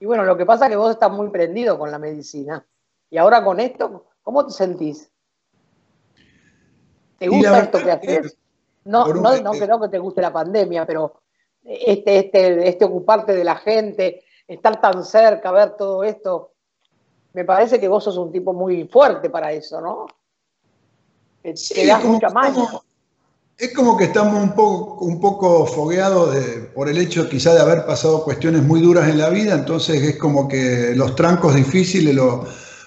Y 0.00 0.04
bueno, 0.04 0.24
lo 0.24 0.36
que 0.36 0.44
pasa 0.44 0.64
es 0.64 0.70
que 0.70 0.76
vos 0.76 0.90
estás 0.90 1.12
muy 1.12 1.28
prendido 1.28 1.78
con 1.78 1.92
la 1.92 2.00
medicina. 2.00 2.66
Y 3.08 3.18
ahora 3.18 3.44
con 3.44 3.60
esto, 3.60 4.06
¿cómo 4.22 4.44
te 4.44 4.52
sentís? 4.52 5.11
¿Te 7.22 7.28
gusta 7.28 7.58
esto 7.60 7.78
que 7.78 7.90
haces? 7.92 8.36
No, 8.84 9.06
no, 9.06 9.40
no 9.40 9.52
creo 9.52 9.80
que 9.80 9.88
te 9.88 9.98
guste 10.00 10.20
la 10.20 10.32
pandemia, 10.32 10.84
pero 10.84 11.20
este, 11.62 12.18
este, 12.18 12.68
este 12.68 12.84
ocuparte 12.84 13.32
de 13.32 13.44
la 13.44 13.54
gente, 13.54 14.24
estar 14.48 14.80
tan 14.80 15.04
cerca, 15.04 15.52
ver 15.52 15.76
todo 15.76 16.02
esto, 16.02 16.50
me 17.32 17.44
parece 17.44 17.78
que 17.78 17.86
vos 17.86 18.02
sos 18.02 18.16
un 18.16 18.32
tipo 18.32 18.52
muy 18.52 18.88
fuerte 18.88 19.30
para 19.30 19.52
eso, 19.52 19.80
¿no? 19.80 20.06
Te, 21.42 21.86
das 21.86 22.02
mucha 22.02 22.26
Es 23.56 23.72
como 23.72 23.96
que 23.96 24.04
estamos 24.04 24.42
un 24.42 24.52
poco, 24.56 25.04
un 25.04 25.20
poco 25.20 25.64
fogueados 25.66 26.34
por 26.74 26.88
el 26.88 26.98
hecho 26.98 27.28
quizá 27.28 27.54
de 27.54 27.60
haber 27.60 27.86
pasado 27.86 28.24
cuestiones 28.24 28.64
muy 28.64 28.80
duras 28.80 29.08
en 29.08 29.18
la 29.18 29.28
vida, 29.28 29.54
entonces 29.54 30.02
es 30.02 30.18
como 30.18 30.48
que 30.48 30.92
los 30.96 31.14
trancos 31.14 31.54
difíciles 31.54 32.16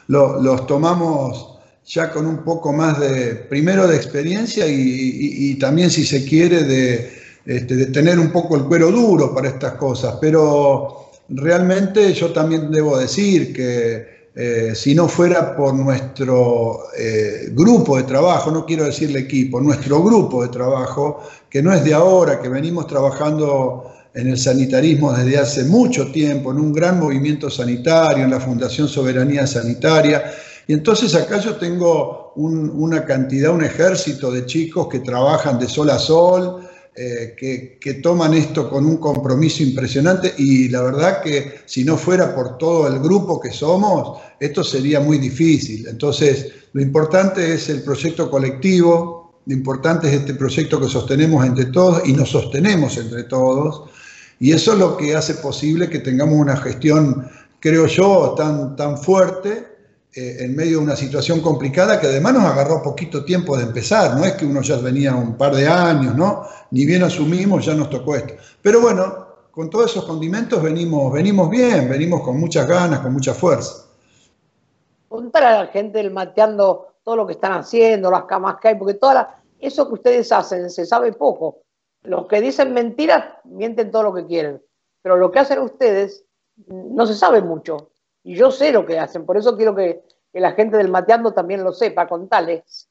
los 0.09 0.67
tomamos 0.67 1.54
ya 1.85 2.11
con 2.11 2.25
un 2.25 2.43
poco 2.43 2.73
más 2.73 2.99
de, 2.99 3.35
primero 3.35 3.87
de 3.87 3.95
experiencia 3.95 4.65
y, 4.67 5.55
también 5.55 5.89
si 5.89 6.03
se 6.03 6.25
quiere 6.25 6.57
este, 7.45 7.75
de, 7.75 7.85
tener 7.87 8.19
un 8.19 8.31
poco 8.31 8.55
el 8.55 8.63
cuero 8.63 8.91
duro 8.91 9.33
para 9.33 9.49
estas 9.49 9.73
cosas. 9.73 10.15
Pero 10.19 11.11
realmente 11.29 12.13
yo 12.13 12.31
también 12.31 12.71
debo 12.71 12.97
decir 12.97 13.53
que 13.53 14.15
eh, 14.35 14.73
si 14.75 14.93
no 14.93 15.07
fuera 15.07 15.55
por 15.55 15.73
nuestro 15.73 16.87
eh, 16.97 17.49
grupo 17.51 17.97
de 17.97 18.03
trabajo, 18.03 18.51
no 18.51 18.65
quiero 18.65 18.83
decirle 18.83 19.19
equipo, 19.19 19.61
nuestro 19.61 20.03
grupo 20.03 20.43
de 20.43 20.49
trabajo, 20.49 21.21
que 21.49 21.61
no 21.61 21.71
es 21.71 21.83
de 21.85 21.93
ahora, 21.93 22.41
que 22.41 22.49
venimos 22.49 22.85
trabajando 22.87 23.91
en 24.13 24.27
el 24.27 24.37
sanitarismo 24.37 25.13
desde 25.13 25.37
hace 25.37 25.63
mucho 25.65 26.11
tiempo, 26.11 26.51
en 26.51 26.59
un 26.59 26.73
gran 26.73 26.99
movimiento 26.99 27.49
sanitario, 27.49 28.25
en 28.25 28.31
la 28.31 28.39
Fundación 28.39 28.89
Soberanía 28.89 29.47
Sanitaria, 29.47 30.23
y 30.67 30.73
entonces 30.73 31.13
acá 31.15 31.39
yo 31.39 31.55
tengo 31.55 32.33
una 32.35 33.05
cantidad, 33.05 33.53
un 33.53 33.63
ejército 33.63 34.31
de 34.31 34.45
chicos 34.45 34.87
que 34.89 34.99
trabajan 34.99 35.59
de 35.59 35.67
sol 35.69 35.89
a 35.89 35.99
sol, 35.99 36.67
eh, 36.97 37.35
que, 37.37 37.93
toman 37.95 38.33
esto 38.33 38.69
con 38.69 38.85
un 38.85 38.97
compromiso 38.97 39.63
impresionante 39.63 40.33
y 40.37 40.69
la 40.69 40.81
verdad 40.81 41.21
que 41.21 41.59
si 41.65 41.83
no 41.83 41.97
fuera 41.97 42.33
por 42.33 42.57
todo 42.57 42.87
el 42.87 42.99
grupo 42.99 43.39
que 43.39 43.51
somos, 43.51 44.19
esto 44.39 44.63
sería 44.63 44.99
muy 44.99 45.17
difícil. 45.17 45.87
Entonces, 45.87 46.53
lo 46.73 46.81
importante 46.81 47.53
es 47.53 47.69
el 47.69 47.83
proyecto 47.83 48.29
colectivo, 48.29 49.41
lo 49.45 49.53
importante 49.53 50.07
es 50.07 50.13
este 50.13 50.33
proyecto 50.35 50.79
que 50.79 50.87
sostenemos 50.87 51.45
entre 51.45 51.65
todos 51.65 52.07
y 52.07 52.13
nos 52.13 52.29
sostenemos 52.29 52.97
entre 52.97 53.23
todos. 53.23 53.89
Y 54.39 54.53
eso 54.53 54.73
es 54.73 54.79
lo 54.79 54.97
que 54.97 55.15
hace 55.15 55.35
posible 55.35 55.89
que 55.89 55.99
tengamos 55.99 56.39
una 56.39 56.57
gestión, 56.57 57.27
creo 57.59 57.87
yo, 57.87 58.35
tan, 58.37 58.75
tan 58.75 58.97
fuerte 58.97 59.74
eh, 60.17 60.45
en 60.45 60.55
medio 60.55 60.77
de 60.77 60.85
una 60.85 60.95
situación 60.95 61.41
complicada 61.41 61.99
que 61.99 62.07
además 62.07 62.35
nos 62.35 62.45
agarró 62.45 62.81
poquito 62.81 63.25
tiempo 63.25 63.57
de 63.57 63.63
empezar, 63.63 64.15
no 64.15 64.23
es 64.23 64.35
que 64.35 64.45
uno 64.45 64.61
ya 64.61 64.77
venía 64.77 65.13
un 65.13 65.35
par 65.35 65.53
de 65.53 65.67
años, 65.67 66.15
¿no? 66.15 66.45
Ni 66.71 66.85
bien 66.85 67.03
asumimos, 67.03 67.65
ya 67.65 67.73
nos 67.73 67.89
tocó 67.89 68.15
esto. 68.15 68.35
Pero 68.61 68.79
bueno, 68.79 69.27
con 69.51 69.69
todos 69.69 69.91
esos 69.91 70.05
condimentos 70.05 70.63
venimos, 70.63 71.11
venimos 71.11 71.49
bien, 71.49 71.89
venimos 71.89 72.21
con 72.21 72.39
muchas 72.39 72.65
ganas, 72.65 73.01
con 73.01 73.11
mucha 73.11 73.33
fuerza. 73.33 73.87
Contar 75.09 75.43
a 75.43 75.63
la 75.63 75.67
gente 75.67 75.99
el 75.99 76.11
mateando 76.11 76.95
todo 77.03 77.17
lo 77.17 77.27
que 77.27 77.33
están 77.33 77.51
haciendo, 77.51 78.09
las 78.09 78.23
camas 78.23 78.55
que 78.61 78.69
hay, 78.69 78.75
porque 78.75 78.93
todo 78.93 79.13
eso 79.59 79.85
que 79.87 79.93
ustedes 79.95 80.31
hacen 80.31 80.69
se 80.69 80.85
sabe 80.85 81.11
poco. 81.11 81.63
Los 82.03 82.27
que 82.27 82.39
dicen 82.39 82.73
mentiras 82.73 83.25
mienten 83.43 83.91
todo 83.91 84.03
lo 84.03 84.13
que 84.13 84.25
quieren, 84.25 84.63
pero 85.01 85.17
lo 85.17 85.29
que 85.29 85.39
hacen 85.39 85.59
ustedes 85.59 86.23
no 86.67 87.05
se 87.05 87.15
sabe 87.15 87.41
mucho. 87.41 87.89
Y 88.25 88.35
yo 88.35 88.49
sé 88.49 88.71
lo 88.71 88.87
que 88.87 88.97
hacen, 88.97 89.23
por 89.23 89.37
eso 89.37 89.55
quiero 89.55 89.75
que, 89.75 90.01
la 90.33 90.51
gente 90.51 90.75
del 90.75 90.89
Mateando 90.89 91.31
también 91.31 91.63
lo 91.63 91.71
sepa, 91.71 92.07
contales. 92.09 92.89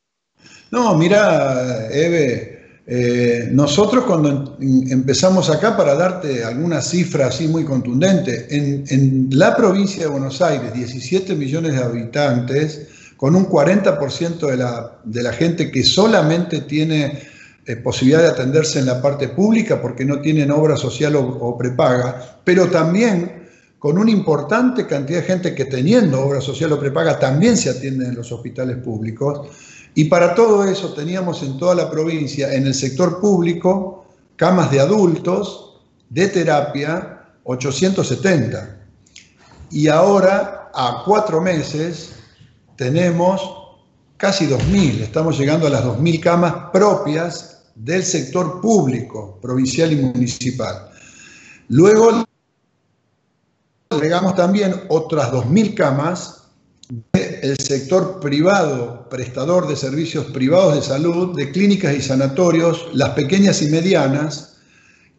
No, 0.70 0.94
mira, 0.94 1.88
Eve, 1.90 2.82
eh, 2.86 3.48
nosotros 3.50 4.04
cuando 4.04 4.56
empezamos 4.60 5.50
acá, 5.50 5.76
para 5.76 5.94
darte 5.94 6.42
alguna 6.42 6.80
cifra 6.80 7.26
así 7.26 7.48
muy 7.48 7.64
contundente, 7.64 8.46
en, 8.48 9.28
la 9.32 9.54
provincia 9.56 10.04
de 10.04 10.08
Buenos 10.08 10.40
Aires, 10.40 10.72
17 10.72 11.34
millones 11.34 11.74
de 11.74 11.82
habitantes, 11.82 12.88
con 13.16 13.34
un 13.34 13.46
40% 13.46 14.46
de 14.46 14.56
la, 14.56 14.98
de 15.02 15.22
la 15.22 15.32
gente 15.32 15.70
que 15.70 15.82
solamente 15.82 16.60
tiene 16.60 17.24
eh, 17.66 17.76
posibilidad 17.76 18.22
de 18.22 18.28
atenderse 18.28 18.78
en 18.78 18.86
la 18.86 19.02
parte 19.02 19.28
pública 19.28 19.82
porque 19.82 20.04
no 20.04 20.20
tienen 20.20 20.50
obra 20.52 20.76
social 20.76 21.16
o 21.16 21.58
prepaga, 21.58 22.38
pero 22.44 22.70
también 22.70 23.43
con 23.84 23.98
una 23.98 24.10
importante 24.10 24.86
cantidad 24.86 25.20
de 25.20 25.26
gente 25.26 25.54
que 25.54 25.66
teniendo 25.66 26.18
obra 26.22 26.40
social 26.40 26.72
o 26.72 26.80
prepaga 26.80 27.18
también 27.18 27.54
se 27.54 27.68
atiende 27.68 28.06
en 28.06 28.14
los 28.14 28.32
hospitales 28.32 28.78
públicos. 28.78 29.46
Y 29.94 30.04
para 30.04 30.34
todo 30.34 30.64
eso 30.64 30.94
teníamos 30.94 31.42
en 31.42 31.58
toda 31.58 31.74
la 31.74 31.90
provincia, 31.90 32.54
en 32.54 32.66
el 32.66 32.72
sector 32.72 33.20
público, 33.20 34.06
camas 34.36 34.70
de 34.70 34.80
adultos 34.80 35.82
de 36.08 36.28
terapia 36.28 37.26
870. 37.44 38.86
Y 39.70 39.88
ahora, 39.88 40.70
a 40.74 41.02
cuatro 41.04 41.42
meses, 41.42 42.12
tenemos 42.76 43.42
casi 44.16 44.46
2.000. 44.46 45.02
Estamos 45.02 45.38
llegando 45.38 45.66
a 45.66 45.70
las 45.70 45.84
2.000 45.84 46.20
camas 46.20 46.54
propias 46.72 47.64
del 47.74 48.02
sector 48.02 48.62
público, 48.62 49.38
provincial 49.42 49.92
y 49.92 49.96
municipal. 49.96 50.88
Luego 51.68 52.23
agregamos 53.94 54.34
también 54.34 54.74
otras 54.88 55.32
2.000 55.32 55.74
camas 55.74 56.42
del 57.12 57.56
sector 57.58 58.20
privado, 58.20 59.08
prestador 59.08 59.66
de 59.66 59.76
servicios 59.76 60.26
privados 60.26 60.74
de 60.74 60.82
salud, 60.82 61.34
de 61.36 61.50
clínicas 61.50 61.94
y 61.94 62.02
sanatorios, 62.02 62.88
las 62.92 63.10
pequeñas 63.10 63.62
y 63.62 63.68
medianas, 63.68 64.58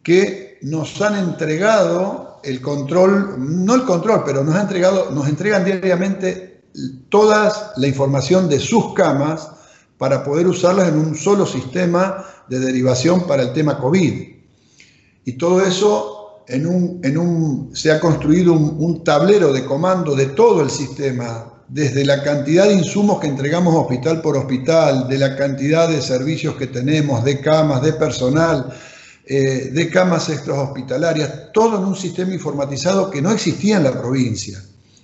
que 0.02 0.58
nos 0.62 1.00
han 1.00 1.16
entregado 1.16 2.40
el 2.44 2.60
control, 2.60 3.34
no 3.38 3.74
el 3.74 3.82
control, 3.82 4.22
pero 4.24 4.44
nos, 4.44 4.54
han 4.54 4.62
entregado, 4.62 5.10
nos 5.10 5.28
entregan 5.28 5.64
diariamente 5.64 6.62
toda 7.08 7.72
la 7.76 7.86
información 7.86 8.48
de 8.48 8.60
sus 8.60 8.94
camas 8.94 9.50
para 9.98 10.22
poder 10.22 10.46
usarlas 10.46 10.88
en 10.88 10.98
un 10.98 11.16
solo 11.16 11.46
sistema 11.46 12.24
de 12.48 12.60
derivación 12.60 13.26
para 13.26 13.42
el 13.42 13.52
tema 13.52 13.78
COVID. 13.78 14.36
Y 15.24 15.32
todo 15.32 15.62
eso 15.62 16.15
en 16.48 17.18
un, 17.18 17.70
se 17.74 17.90
ha 17.90 17.98
construido 17.98 18.52
un, 18.52 19.02
tablero 19.02 19.52
de 19.52 19.64
comando 19.64 20.14
de 20.14 20.26
todo 20.26 20.62
el 20.62 20.70
sistema, 20.70 21.52
desde 21.68 22.04
la 22.04 22.22
cantidad 22.22 22.66
de 22.66 22.74
insumos 22.74 23.18
que 23.20 23.26
entregamos 23.26 23.74
hospital 23.74 24.22
por 24.22 24.36
hospital, 24.36 25.08
de 25.08 25.18
la 25.18 25.34
cantidad 25.36 25.88
de 25.88 26.00
servicios 26.00 26.54
que 26.54 26.68
tenemos, 26.68 27.24
de 27.24 27.40
camas, 27.40 27.82
de 27.82 27.92
personal, 27.94 28.72
eh, 29.26 29.70
de 29.72 29.90
camas 29.90 30.28
extrahospitalarias, 30.28 31.52
todo 31.52 31.78
en 31.78 31.84
un 31.84 31.96
sistema 31.96 32.32
informatizado 32.32 33.10
que 33.10 33.20
no 33.20 33.32
existía 33.32 33.78
en 33.78 33.84
la 33.84 34.00
provincia. 34.00 34.62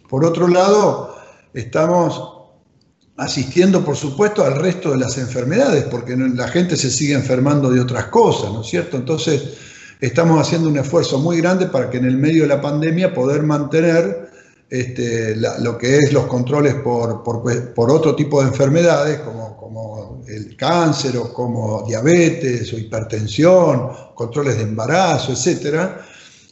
Por 0.09 0.25
otro 0.25 0.47
lado, 0.47 1.17
estamos 1.53 2.33
asistiendo, 3.17 3.85
por 3.85 3.97
supuesto, 3.97 4.45
al 4.45 4.57
resto 4.57 4.93
de 4.93 4.99
las 4.99 5.19
enfermedades, 5.19 5.85
porque 5.85 6.17
la 6.17 6.47
gente 6.49 6.77
se 6.77 6.91
sigue 6.91 7.15
enfermando 7.15 7.71
de 7.71 7.81
otras 7.81 8.07
cosas, 8.07 8.53
¿no 8.53 8.61
es 8.61 8.69
cierto? 8.69 8.97
Entonces, 8.97 9.43
estamos 10.03 10.41
haciendo 10.41 10.69
un 10.69 10.77
esfuerzo 10.77 11.21
muy 11.21 11.41
grande 11.41 11.67
para 11.67 11.89
que 11.89 11.99
en 11.99 12.07
el 12.07 12.17
medio 12.17 12.43
de 12.43 12.49
la 12.49 12.61
pandemia 12.61 13.15
poder 13.15 13.45
mantener 13.45 14.31
este, 14.69 15.37
lo 15.37 15.79
que 15.79 15.99
es 15.99 16.13
los 16.13 16.27
controles 16.27 16.75
por, 16.75 17.23
por, 17.23 17.91
otro 17.91 18.17
tipo 18.17 18.43
de 18.43 18.49
enfermedades, 18.49 19.21
como, 19.21 19.57
como, 19.57 20.25
el 20.27 20.57
cáncer 20.57 21.17
o 21.19 21.33
como 21.33 21.85
diabetes 21.87 22.73
o 22.73 22.79
hipertensión, 22.79 23.91
controles 24.15 24.57
de 24.57 24.63
embarazo, 24.65 25.33
etcétera, 25.33 26.05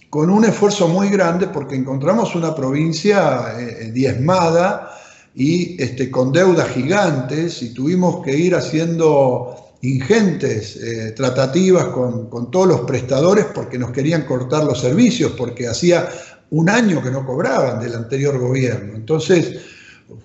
con 0.08 0.30
un 0.30 0.44
esfuerzo 0.44 0.86
muy 0.86 1.08
grande 1.08 1.48
porque 1.48 1.74
encontramos 1.74 2.36
una 2.36 2.54
provincia 2.54 3.58
eh, 3.58 3.78
eh, 3.80 3.90
diezmada 3.90 4.92
y 5.34 5.82
este, 5.82 6.08
con 6.08 6.30
deudas 6.30 6.68
gigantes 6.68 7.62
y 7.62 7.74
tuvimos 7.74 8.22
que 8.24 8.36
ir 8.36 8.54
haciendo 8.54 9.59
ingentes 9.82 10.76
eh, 10.76 11.12
tratativas 11.12 11.86
con, 11.86 12.28
con, 12.28 12.50
todos 12.50 12.66
los 12.66 12.80
prestadores 12.82 13.46
porque 13.54 13.78
nos 13.78 13.90
querían 13.92 14.26
cortar 14.26 14.64
los 14.64 14.80
servicios, 14.80 15.32
porque 15.32 15.68
hacía 15.68 16.08
un 16.50 16.68
año 16.68 17.02
que 17.02 17.10
no 17.10 17.24
cobraban 17.24 17.80
del 17.80 17.94
anterior 17.94 18.38
gobierno. 18.38 18.94
Entonces, 18.94 19.60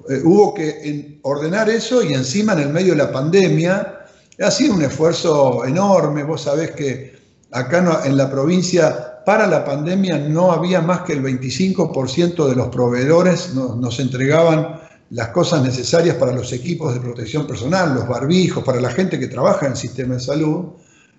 eh, 0.09 0.21
hubo 0.23 0.53
que 0.53 1.19
ordenar 1.21 1.69
eso 1.69 2.03
y 2.03 2.13
encima 2.13 2.53
en 2.53 2.59
el 2.59 2.69
medio 2.69 2.91
de 2.93 2.97
la 2.97 3.11
pandemia, 3.11 3.99
ha 4.39 4.51
sido 4.51 4.73
un 4.73 4.81
esfuerzo 4.81 5.63
enorme, 5.65 6.23
vos 6.23 6.41
sabés 6.41 6.71
que 6.71 7.15
acá 7.51 8.01
en 8.05 8.17
la 8.17 8.29
provincia 8.29 9.23
para 9.25 9.47
la 9.47 9.63
pandemia 9.63 10.17
no 10.17 10.51
había 10.51 10.81
más 10.81 11.01
que 11.01 11.13
el 11.13 11.23
25% 11.23 12.49
de 12.49 12.55
los 12.55 12.67
proveedores 12.67 13.53
nos 13.53 13.99
entregaban 13.99 14.81
las 15.11 15.29
cosas 15.29 15.61
necesarias 15.61 16.15
para 16.15 16.31
los 16.31 16.51
equipos 16.51 16.93
de 16.93 16.99
protección 16.99 17.45
personal, 17.45 17.93
los 17.93 18.07
barbijos, 18.07 18.63
para 18.63 18.81
la 18.81 18.89
gente 18.89 19.19
que 19.19 19.27
trabaja 19.27 19.65
en 19.65 19.73
el 19.73 19.77
sistema 19.77 20.15
de 20.15 20.19
salud. 20.19 20.65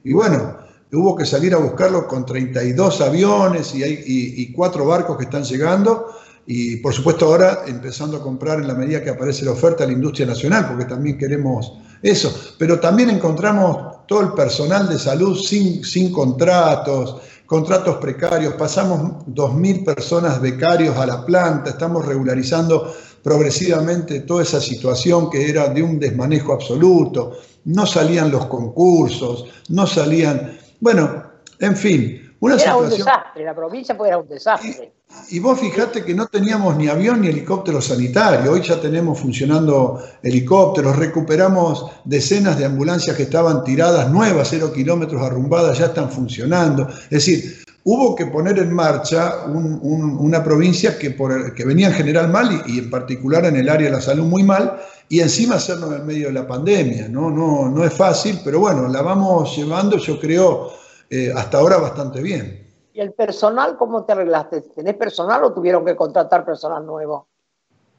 Y 0.02 0.12
bueno, 0.12 0.58
hubo 0.92 1.16
que 1.16 1.24
salir 1.24 1.54
a 1.54 1.58
buscarlo 1.58 2.06
con 2.06 2.26
32 2.26 3.00
aviones 3.00 3.74
y, 3.74 3.82
hay, 3.82 4.02
y, 4.04 4.52
cuatro 4.52 4.86
barcos 4.86 5.16
que 5.16 5.24
están 5.24 5.44
llegando. 5.44 6.08
Y 6.48 6.76
por 6.76 6.92
supuesto 6.92 7.26
ahora 7.26 7.62
empezando 7.66 8.16
a 8.16 8.22
comprar 8.22 8.60
en 8.60 8.68
la 8.68 8.74
medida 8.74 9.02
que 9.02 9.10
aparece 9.10 9.44
la 9.44 9.52
oferta 9.52 9.84
a 9.84 9.86
la 9.86 9.92
industria 9.92 10.26
nacional, 10.26 10.66
porque 10.68 10.84
también 10.84 11.18
queremos 11.18 11.72
eso. 12.02 12.32
Pero 12.58 12.78
también 12.78 13.10
encontramos 13.10 14.06
todo 14.06 14.20
el 14.20 14.32
personal 14.32 14.88
de 14.88 14.98
salud 14.98 15.36
sin, 15.36 15.84
sin 15.84 16.12
contratos, 16.12 17.16
contratos 17.46 17.96
precarios, 17.96 18.54
pasamos 18.54 19.24
2.000 19.26 19.84
personas 19.84 20.40
becarios 20.40 20.96
a 20.96 21.06
la 21.06 21.24
planta, 21.24 21.70
estamos 21.70 22.04
regularizando 22.04 22.92
progresivamente 23.26 24.20
toda 24.20 24.44
esa 24.44 24.60
situación 24.60 25.28
que 25.28 25.50
era 25.50 25.66
de 25.66 25.82
un 25.82 25.98
desmanejo 25.98 26.52
absoluto, 26.52 27.36
no 27.64 27.84
salían 27.84 28.30
los 28.30 28.46
concursos, 28.46 29.46
no 29.68 29.84
salían, 29.84 30.56
bueno, 30.78 31.24
en 31.58 31.76
fin, 31.76 32.32
una 32.38 32.54
era 32.54 32.76
un 32.76 32.88
desastre, 32.88 33.44
la 33.44 33.52
provincia 33.52 33.98
pues 33.98 34.10
era 34.10 34.18
un 34.18 34.28
desastre. 34.28 34.92
Y, 35.30 35.40
vos 35.40 35.58
fijate 35.58 36.04
que 36.04 36.14
no 36.14 36.28
teníamos 36.28 36.76
ni 36.76 36.86
avión 36.86 37.20
ni 37.20 37.26
helicóptero 37.26 37.80
sanitario, 37.80 38.52
hoy 38.52 38.62
ya 38.62 38.80
tenemos 38.80 39.18
funcionando 39.18 40.00
helicópteros, 40.22 40.94
recuperamos 40.94 41.84
decenas 42.04 42.56
de 42.56 42.66
ambulancias 42.66 43.16
que 43.16 43.24
estaban 43.24 43.64
tiradas, 43.64 44.08
nuevas, 44.08 44.46
cero 44.48 44.72
kilómetros 44.72 45.20
arrumbadas, 45.20 45.78
ya 45.78 45.86
están 45.86 46.10
funcionando. 46.10 46.88
Es 46.88 47.10
decir, 47.10 47.65
hubo 47.88 48.16
que 48.16 48.26
poner 48.26 48.58
en 48.58 48.74
marcha 48.74 49.44
una 49.46 50.42
provincia 50.42 50.98
que, 50.98 51.12
por, 51.12 51.54
que 51.54 51.64
venía 51.64 51.86
en 51.86 51.92
general 51.92 52.28
mal 52.28 52.64
y, 52.66 52.80
en 52.80 52.90
particular 52.90 53.44
en 53.44 53.54
el 53.54 53.68
área 53.68 53.86
de 53.86 53.94
la 53.94 54.00
salud 54.00 54.24
muy 54.24 54.42
mal, 54.42 54.80
y 55.08 55.20
encima 55.20 55.54
hacerlo 55.54 55.86
en 55.86 56.00
el 56.00 56.04
medio 56.04 56.26
de 56.26 56.32
la 56.32 56.48
pandemia. 56.48 57.08
No, 57.08 57.30
no, 57.30 57.68
no 57.70 57.84
es 57.84 57.94
fácil, 57.94 58.40
pero 58.44 58.58
bueno, 58.58 58.88
la 58.88 59.02
vamos 59.02 59.56
llevando, 59.56 59.98
yo 59.98 60.18
creo, 60.18 60.72
eh, 61.08 61.32
hasta 61.34 61.58
ahora 61.58 61.76
bastante 61.76 62.20
bien. 62.20 62.66
¿Y 62.92 63.00
el 63.00 63.12
personal 63.12 63.76
cómo 63.76 64.04
te 64.04 64.12
arreglaste? 64.12 64.62
¿Tenés 64.62 64.94
personal 64.94 65.44
o 65.44 65.52
tuvieron 65.52 65.84
que 65.84 65.94
contratar 65.94 66.44
personal 66.44 66.84
nuevo? 66.84 67.28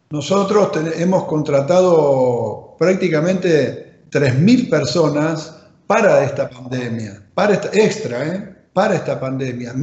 Nosotros 0.10 0.70
hemos 0.98 1.24
contratado 1.24 2.76
prácticamente 2.78 4.04
3.000 4.12 4.70
personas 4.70 5.56
para 5.88 6.26
esta 6.26 6.50
pandemia, 6.50 7.30
para 7.34 7.54
esta, 7.54 7.70
extra, 7.72 8.26
¿eh? 8.26 8.57
Para 8.78 8.94
esta 8.94 9.20
pandemia, 9.20 9.74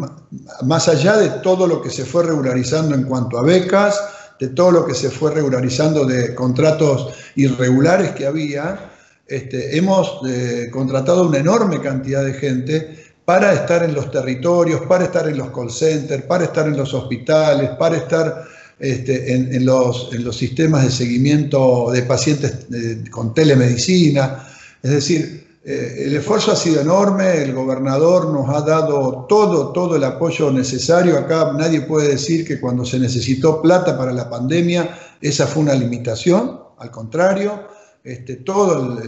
más 0.63 0.87
allá 0.87 1.17
de 1.17 1.29
todo 1.43 1.67
lo 1.67 1.83
que 1.83 1.91
se 1.91 2.05
fue 2.05 2.23
regularizando 2.23 2.95
en 2.95 3.03
cuanto 3.03 3.37
a 3.37 3.43
becas, 3.43 4.01
de 4.39 4.51
todo 4.51 4.71
lo 4.71 4.87
que 4.87 4.95
se 4.95 5.11
fue 5.11 5.33
regularizando 5.33 6.05
de 6.05 6.33
contratos 6.33 7.13
irregulares 7.35 8.13
que 8.13 8.25
había, 8.25 8.93
este, 9.27 9.77
hemos 9.77 10.21
eh, 10.29 10.69
contratado 10.71 11.27
una 11.29 11.39
enorme 11.39 11.81
cantidad 11.81 12.25
de 12.25 12.35
gente 12.35 12.97
para 13.25 13.53
estar 13.55 13.83
en 13.83 13.95
los 13.95 14.13
territorios, 14.13 14.83
para 14.83 15.07
estar 15.07 15.29
en 15.29 15.39
los 15.39 15.51
call 15.51 15.73
centers, 15.73 16.23
para 16.27 16.45
estar 16.45 16.69
en 16.69 16.77
los 16.77 16.95
hospitales, 16.95 17.71
para 17.71 17.97
estar 17.97 18.45
este, 18.79 19.35
en, 19.35 19.67
los, 19.67 20.09
sistemas 20.31 20.85
de 20.85 20.93
seguimiento 20.93 21.91
de 21.91 22.03
pacientes 22.03 22.59
eh, 22.73 23.03
con 23.11 23.35
telemedicina. 23.35 24.47
Es 24.85 24.91
decir, 24.93 25.45
eh, 25.67 26.05
el 26.05 26.17
esfuerzo 26.17 26.53
ha 26.53 26.57
sido 26.57 26.83
enorme, 26.83 27.43
el 27.43 27.55
gobernador 27.55 28.31
nos 28.31 28.55
ha 28.55 28.61
dado 28.61 29.25
todo, 29.27 29.73
todo 29.73 29.97
el 29.97 30.05
apoyo 30.05 30.51
necesario. 30.51 31.17
Acá 31.17 31.55
nadie 31.57 31.81
puede 31.81 32.09
decir 32.09 32.47
que 32.47 32.61
cuando 32.61 32.85
se 32.85 32.99
necesitó 32.99 33.63
plata 33.63 33.97
para 33.97 34.13
la 34.13 34.29
pandemia, 34.29 34.99
esa 35.23 35.47
fue 35.47 35.63
una 35.63 35.75
limitación, 35.75 36.61
al 36.79 36.91
contrario. 36.91 37.69
Este, 38.05 38.37
todo 38.37 38.99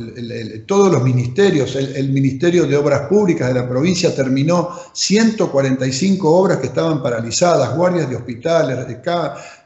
todos 0.66 0.90
los 0.90 1.02
ministerios, 1.02 1.76
el, 1.76 2.08
Ministerio 2.08 2.66
de 2.66 2.78
Obras 2.78 3.02
Públicas 3.08 3.48
de 3.48 3.60
la 3.60 3.68
provincia 3.68 4.14
terminó 4.14 4.70
145 4.94 6.26
obras 6.26 6.56
que 6.56 6.68
estaban 6.68 7.02
paralizadas, 7.02 7.76
guardias 7.76 8.08
de 8.08 8.16
hospitales, 8.16 8.88
de 8.88 9.02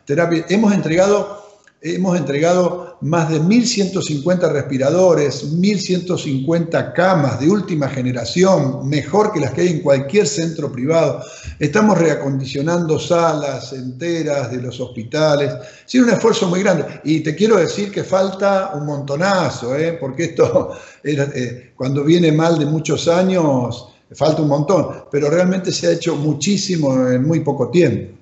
terapia. 0.05 0.45
Hemos 0.49 0.73
entregado 0.73 1.41
Hemos 1.83 2.19
entregado 2.19 2.90
más 3.03 3.31
de 3.31 3.41
1.150 3.41 4.53
respiradores, 4.53 5.53
1.150 5.53 6.93
camas 6.93 7.41
de 7.41 7.49
última 7.49 7.89
generación, 7.89 8.89
mejor 8.89 9.33
que 9.33 9.41
las 9.41 9.53
que 9.53 9.63
hay 9.63 9.69
en 9.69 9.81
cualquier 9.81 10.27
centro 10.27 10.71
privado. 10.71 11.23
Estamos 11.59 11.99
reacondicionando 11.99 12.99
salas 12.99 13.73
enteras 13.73 14.51
de 14.51 14.61
los 14.61 14.79
hospitales. 14.81 15.55
Sí, 15.87 15.99
un 15.99 16.11
esfuerzo 16.11 16.49
muy 16.49 16.63
grande. 16.63 17.01
Y 17.05 17.21
te 17.21 17.35
quiero 17.35 17.57
decir 17.57 17.91
que 17.91 18.05
falta 18.05 18.73
un 18.75 18.85
montonazo, 18.85 19.75
¿eh? 19.77 19.97
porque 19.99 20.25
esto, 20.25 20.73
eh, 21.05 21.73
cuando 21.75 22.05
viene 22.05 22.33
mal 22.33 22.59
de 22.59 22.67
muchos 22.67 23.09
años, 23.09 23.89
falta 24.13 24.43
un 24.43 24.49
montón. 24.49 25.05
Pero 25.11 25.31
realmente 25.31 25.73
se 25.73 25.87
ha 25.87 25.93
hecho 25.93 26.17
muchísimo 26.17 27.09
en 27.09 27.27
muy 27.27 27.41
poco 27.41 27.71
tiempo 27.71 28.21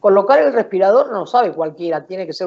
colocar 0.00 0.40
el 0.40 0.52
respirador 0.52 1.10
no 1.10 1.26
sabe 1.26 1.52
cualquiera, 1.52 2.06
tiene 2.06 2.26
que 2.26 2.32
ser 2.32 2.46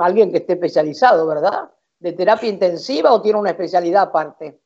alguien 0.00 0.30
que 0.30 0.38
esté 0.38 0.54
especializado, 0.54 1.26
¿verdad? 1.26 1.70
¿De 1.98 2.12
terapia 2.12 2.48
intensiva 2.48 3.12
o 3.12 3.20
tiene 3.20 3.38
una 3.38 3.50
especialidad 3.50 4.04
aparte? 4.04 4.60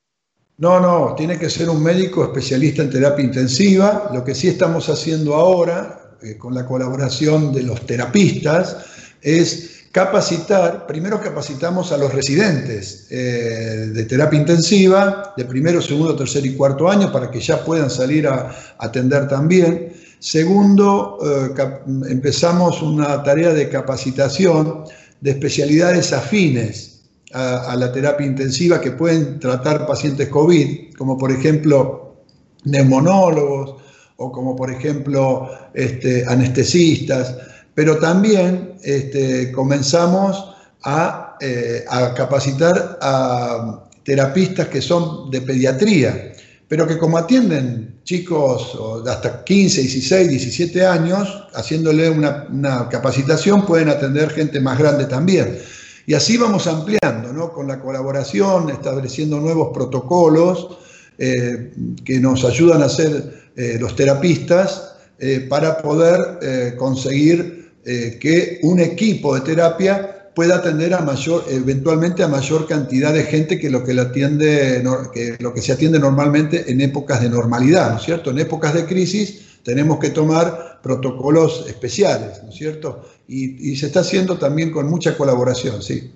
No, 0.59 0.81
no, 0.81 1.15
tiene 1.15 1.39
que 1.39 1.51
ser 1.51 1.69
un 1.69 1.83
médico 1.83 2.25
especialista 2.25 2.83
en 2.83 2.91
terapia 2.91 3.25
intensiva. 3.25 4.11
Lo 4.15 4.25
que 4.25 4.35
sí 4.35 4.49
estamos 4.49 4.89
haciendo 4.89 5.35
ahora, 5.35 6.17
eh, 6.23 6.39
con 6.39 6.55
la 6.55 6.65
colaboración 6.65 7.53
de 7.53 7.63
los 7.63 7.85
terapistas, 7.85 8.87
es 9.21 9.89
capacitar, 9.93 10.87
primero 10.87 11.21
capacitamos 11.21 11.93
a 11.93 11.99
los 11.99 12.13
residentes 12.13 13.07
eh, 13.11 13.91
de 13.93 14.05
terapia 14.05 14.39
intensiva, 14.39 15.35
de 15.37 15.45
primero, 15.45 15.83
segundo, 15.83 16.17
tercer 16.17 16.47
y 16.47 16.55
cuarto 16.55 16.89
año, 16.89 17.13
para 17.13 17.31
que 17.31 17.41
ya 17.41 17.63
puedan 17.63 17.91
salir 17.91 18.27
a 18.27 18.51
atender 18.79 19.29
también. 19.29 19.93
Segundo, 20.19 21.19
eh, 21.23 21.81
empezamos 22.09 22.81
una 22.81 23.23
tarea 23.23 23.53
de 23.53 23.69
capacitación 23.69 24.85
de 25.27 25.33
especialidades 25.33 26.13
afines 26.13 27.01
a, 27.33 27.75
la 27.75 27.91
terapia 27.91 28.25
intensiva 28.25 28.81
que 28.81 28.93
pueden 28.93 29.41
tratar 29.41 29.85
pacientes 29.85 30.29
COVID, 30.29 30.95
como 30.97 31.19
por 31.19 31.33
ejemplo 31.33 32.15
neumonólogos 32.63 33.75
o 34.19 34.31
como 34.31 34.55
por 34.55 34.71
ejemplo 34.71 35.51
este, 35.75 36.25
anestesistas, 36.29 37.35
pero 37.75 37.97
también 37.99 38.75
este, 38.85 39.51
comenzamos 39.51 40.55
a, 40.85 41.37
eh, 41.41 41.85
a 41.89 42.15
capacitar 42.15 42.97
a 43.03 43.83
terapistas 44.05 44.69
que 44.69 44.81
son 44.81 45.29
de 45.33 45.41
pediatría 45.41 46.35
pero 46.69 46.87
que 46.87 46.99
como 46.99 47.19
atienden 47.19 47.96
chicos 48.07 49.05
de 49.05 49.11
hasta 49.11 49.43
15, 49.43 49.81
16, 49.83 50.29
17 50.29 50.87
años, 50.87 51.43
haciéndole 51.53 52.09
una, 52.09 52.89
capacitación, 52.89 53.67
pueden 53.67 53.89
atender 53.89 54.31
gente 54.31 54.61
más 54.61 54.79
grande 54.79 55.07
también. 55.07 55.59
Y 56.07 56.15
así 56.15 56.37
vamos 56.37 56.69
ampliando, 56.69 57.33
¿no? 57.33 57.53
con 57.53 57.67
la 57.67 57.81
colaboración, 57.81 58.71
estableciendo 58.71 59.41
nuevos 59.41 59.71
protocolos 59.75 60.79
eh, 61.19 61.73
que 62.05 62.21
nos 62.21 62.45
ayudan 62.45 62.83
a 62.83 62.87
hacer 62.87 63.51
eh, 63.57 63.77
los 63.81 63.97
terapistas 63.97 64.95
eh, 65.19 65.45
para 65.49 65.79
poder 65.79 66.77
conseguir 66.79 67.57
que 67.85 68.59
un 68.65 68.81
equipo 68.81 69.37
de 69.37 69.43
terapia 69.43 70.16
pueda 70.37 70.57
atender 70.57 70.93
a 70.93 71.01
mayor, 71.01 71.45
eventualmente 71.49 72.23
a 72.23 72.29
mayor 72.29 72.67
cantidad 72.67 73.15
de 73.15 73.23
gente 73.23 73.59
que 73.59 73.71
lo 73.71 73.83
que, 73.83 73.99
atiende, 73.99 74.85
que 75.15 75.39
lo 75.41 75.55
que 75.55 75.63
se 75.63 75.73
atiende 75.73 75.99
normalmente 75.99 76.71
en 76.71 76.83
épocas 76.83 77.23
de 77.23 77.31
normalidad, 77.31 77.93
¿no 77.93 77.97
es 77.97 78.03
cierto? 78.03 78.33
En 78.33 78.39
épocas 78.39 78.75
de 78.75 78.85
crisis 78.85 79.63
tenemos 79.65 79.99
que 79.99 80.11
tomar 80.11 80.83
protocolos 80.83 81.67
especiales, 81.67 82.43
¿no 82.45 82.51
es 82.51 82.55
cierto? 82.55 83.01
Y, 83.27 83.75
se 83.77 83.87
está 83.87 84.01
haciendo 84.01 84.37
también 84.37 84.71
con 84.73 84.91
mucha 84.91 85.17
colaboración, 85.17 85.81
sí. 85.81 86.15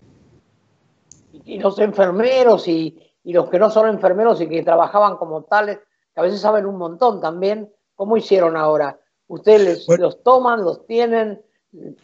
Y 1.47 1.59
los 1.59 1.79
enfermeros 1.79 2.69
y, 2.69 3.01
los 3.25 3.49
que 3.49 3.59
no 3.59 3.71
son 3.71 3.89
enfermeros 3.89 4.39
y 4.43 4.49
que 4.51 4.63
trabajaban 4.63 5.17
como 5.17 5.45
tales, 5.45 5.79
que 6.15 6.21
a 6.21 6.25
veces 6.25 6.43
saben 6.43 6.67
un 6.67 6.77
montón 6.77 7.23
también, 7.23 7.73
¿cómo 7.95 8.19
hicieron 8.19 8.59
ahora? 8.59 9.01
¿Ustedes 9.29 9.87
los 9.99 10.23
toman, 10.23 10.61
los 10.61 10.87
tienen, 10.87 11.41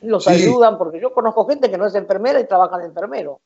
los 0.02 0.28
ayudan? 0.28 0.78
Porque 0.78 1.00
yo 1.00 1.12
conozco 1.12 1.46
gente 1.46 1.70
que 1.70 1.78
no 1.78 1.86
es 1.86 1.94
enfermera 1.94 2.40
y 2.40 2.46
trabaja 2.46 2.78
de 2.78 2.86
enfermero. 2.86 3.40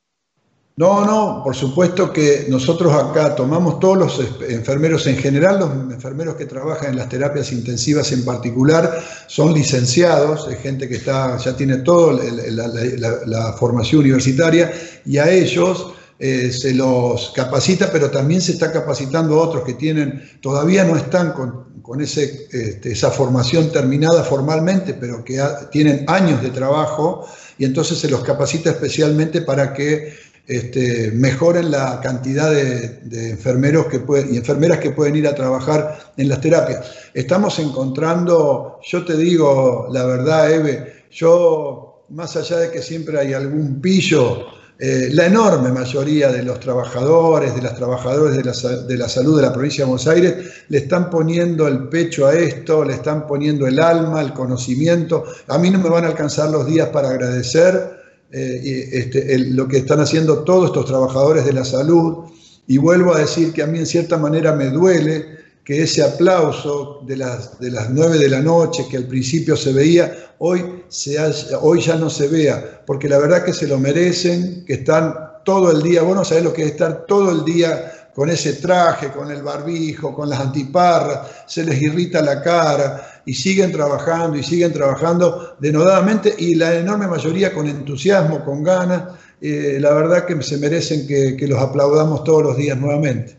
No, 0.76 1.04
no, 1.04 1.42
por 1.44 1.54
supuesto 1.54 2.11
que 2.11 2.46
nosotros 2.48 2.94
acá 2.94 3.35
tomamos 3.35 3.78
todos 3.80 3.98
los 3.98 4.20
enfermeros 4.48 5.06
en 5.06 5.18
general, 5.18 5.61
los 5.61 5.70
enfermeros 5.92 6.37
que 6.37 6.46
trabajan 6.46 6.92
en 6.92 6.96
las 6.96 7.09
terapias 7.11 7.52
intensivas 7.52 8.12
en 8.12 8.24
particular, 8.24 8.98
son 9.26 9.52
licenciados, 9.52 10.48
es 10.48 10.59
gente 10.61 10.88
que 10.88 10.94
está, 10.94 11.37
ya 11.37 11.54
tiene 11.54 11.78
toda 11.78 12.14
la, 12.14 13.52
formación 13.59 14.00
universitaria 14.00 14.72
y 15.04 15.18
a 15.18 15.30
ellos 15.30 15.92
eh, 16.22 16.52
se 16.52 16.74
los 16.74 17.33
capacita, 17.35 17.90
pero 17.90 18.11
también 18.11 18.42
se 18.42 18.52
está 18.52 18.70
capacitando 18.70 19.37
a 19.37 19.42
otros 19.42 19.64
que 19.64 19.72
tienen, 19.72 20.22
todavía 20.42 20.85
no 20.85 20.94
están 20.94 21.33
con, 21.33 21.70
este, 21.98 22.78
esa 22.85 23.11
formación 23.11 23.72
terminada 23.72 24.22
formalmente, 24.22 24.92
pero 24.92 25.24
que 25.24 25.42
tienen 25.72 26.04
años 26.09 26.42
de 26.42 26.50
trabajo 26.50 27.26
y 27.56 27.64
entonces 27.64 27.98
se 27.98 28.11
los 28.11 28.22
capacita 28.22 28.68
especialmente 28.68 29.40
para 29.40 29.72
que 29.72 30.12
este, 30.46 31.11
mejoren 31.12 31.70
la 31.70 32.00
cantidad 32.02 32.50
de, 32.50 33.30
enfermeros 33.30 33.87
que 33.87 34.02
y 34.30 34.37
enfermeras 34.37 34.78
que 34.78 34.90
pueden 34.90 35.16
ir 35.16 35.26
a 35.26 35.35
trabajar 35.35 36.12
en 36.18 36.28
las 36.28 36.42
terapias. 36.42 36.80
Estamos 37.14 37.59
encontrando, 37.59 38.78
yo 38.83 39.06
te 39.06 39.16
digo 39.16 39.88
la 39.90 40.04
verdad, 40.04 40.52
Eve, 40.52 41.04
yo, 41.11 42.04
más 42.11 42.37
allá 42.37 42.59
de 42.59 42.70
que 42.70 42.83
siempre 42.83 43.18
hay 43.18 43.33
algún 43.33 43.80
pillo, 43.80 44.60
eh, 44.83 45.11
la 45.12 45.27
enorme 45.27 45.71
mayoría 45.71 46.33
de 46.33 46.43
los 46.43 46.59
trabajadores, 46.59 47.55
de 47.55 47.61
las 47.61 47.77
trabajadoras 47.77 48.35
de 48.35 48.43
la, 48.43 48.53
de 48.83 48.97
la 48.97 49.11
salud 49.11 49.37
de 49.37 49.43
la 49.43 49.53
provincia 49.53 49.85
de 49.85 49.90
Buenos 49.90 50.07
Aires, 50.07 50.35
le 50.69 50.79
están 50.79 51.11
poniendo 51.11 51.69
el 51.69 51.88
pecho 51.88 52.27
a 52.27 52.33
esto, 52.33 52.83
le 52.83 52.95
están 52.95 53.27
poniendo 53.27 53.66
el 53.66 53.79
alma, 53.79 54.23
el 54.23 54.33
conocimiento. 54.33 55.25
A 55.49 55.59
mí 55.59 55.69
no 55.69 55.81
me 55.81 55.90
van 55.90 56.05
a 56.05 56.09
alcanzar 56.09 56.49
los 56.49 56.64
días 56.64 56.88
para 56.88 57.11
agradecer 57.11 58.01
eh, 58.33 58.88
este, 58.93 59.38
lo 59.51 59.69
que 59.69 59.79
están 59.79 60.01
haciendo 60.01 60.45
todos 60.45 60.69
estos 60.69 60.87
trabajadores 60.87 61.45
de 61.45 61.53
la 61.53 61.66
salud. 61.66 62.31
Y 62.66 62.79
vuelvo 62.79 63.14
a 63.14 63.19
decir 63.19 63.53
que 63.53 63.62
a 63.62 63.66
mí 63.66 63.81
en 63.81 63.87
cierta 63.87 64.16
manera 64.16 64.55
me 64.55 64.71
duele 64.71 65.39
que 65.70 65.85
ese 65.85 66.02
aplauso 66.02 66.98
de 67.06 67.16
las, 67.16 67.61
de 67.61 67.70
las 67.70 67.90
9 67.90 68.18
de 68.18 68.28
la 68.28 68.40
noche 68.40 68.88
que 68.90 68.96
al 68.96 69.06
principio 69.06 69.56
se 69.56 69.72
veía, 69.72 70.33
hoy, 70.38 70.83
se 70.88 71.16
hoy 71.61 71.80
ya 71.80 71.94
no 71.94 72.11
se 72.11 72.26
vea, 72.26 72.83
porque 72.85 73.09
la 73.09 73.18
verdad 73.18 73.44
que 73.44 73.52
se 73.52 73.68
lo 73.68 73.78
merecen, 73.78 74.64
que 74.64 74.72
están 74.72 75.14
todo 75.44 75.70
el 75.70 75.80
día, 75.80 76.02
vos 76.02 76.16
no 76.16 76.24
sabés 76.24 76.42
lo 76.42 76.52
que 76.52 76.62
es 76.62 76.72
estar 76.72 77.06
todo 77.06 77.30
el 77.30 77.44
día 77.44 78.09
con 78.12 78.30
ese 78.30 78.54
traje, 78.54 79.12
con 79.12 79.30
el 79.30 79.44
barbijo, 79.44 80.12
con 80.12 80.28
las 80.28 80.40
antiparras, 80.40 81.44
se 81.46 81.62
les 81.62 81.80
irrita 81.80 82.20
la 82.20 82.42
cara, 82.42 83.22
y 83.24 83.35
siguen 83.35 83.70
trabajando 83.70 84.37
y 84.37 84.42
siguen 84.42 84.72
trabajando 84.72 85.54
denodadamente 85.61 86.35
y 86.37 86.56
la 86.56 86.74
enorme 86.74 87.06
mayoría 87.06 87.52
con 87.52 87.68
entusiasmo, 87.68 88.44
con 88.44 88.64
ganas. 88.64 89.04
Eh, 89.40 89.78
la 89.80 89.94
verdad 89.94 90.26
que 90.26 90.42
se 90.42 90.59
merecen 90.59 91.06
que, 91.06 91.46
los 91.46 91.61
aplaudamos 91.61 92.24
todos 92.24 92.42
los 92.42 92.56
días 92.56 92.76
nuevamente. 92.76 93.38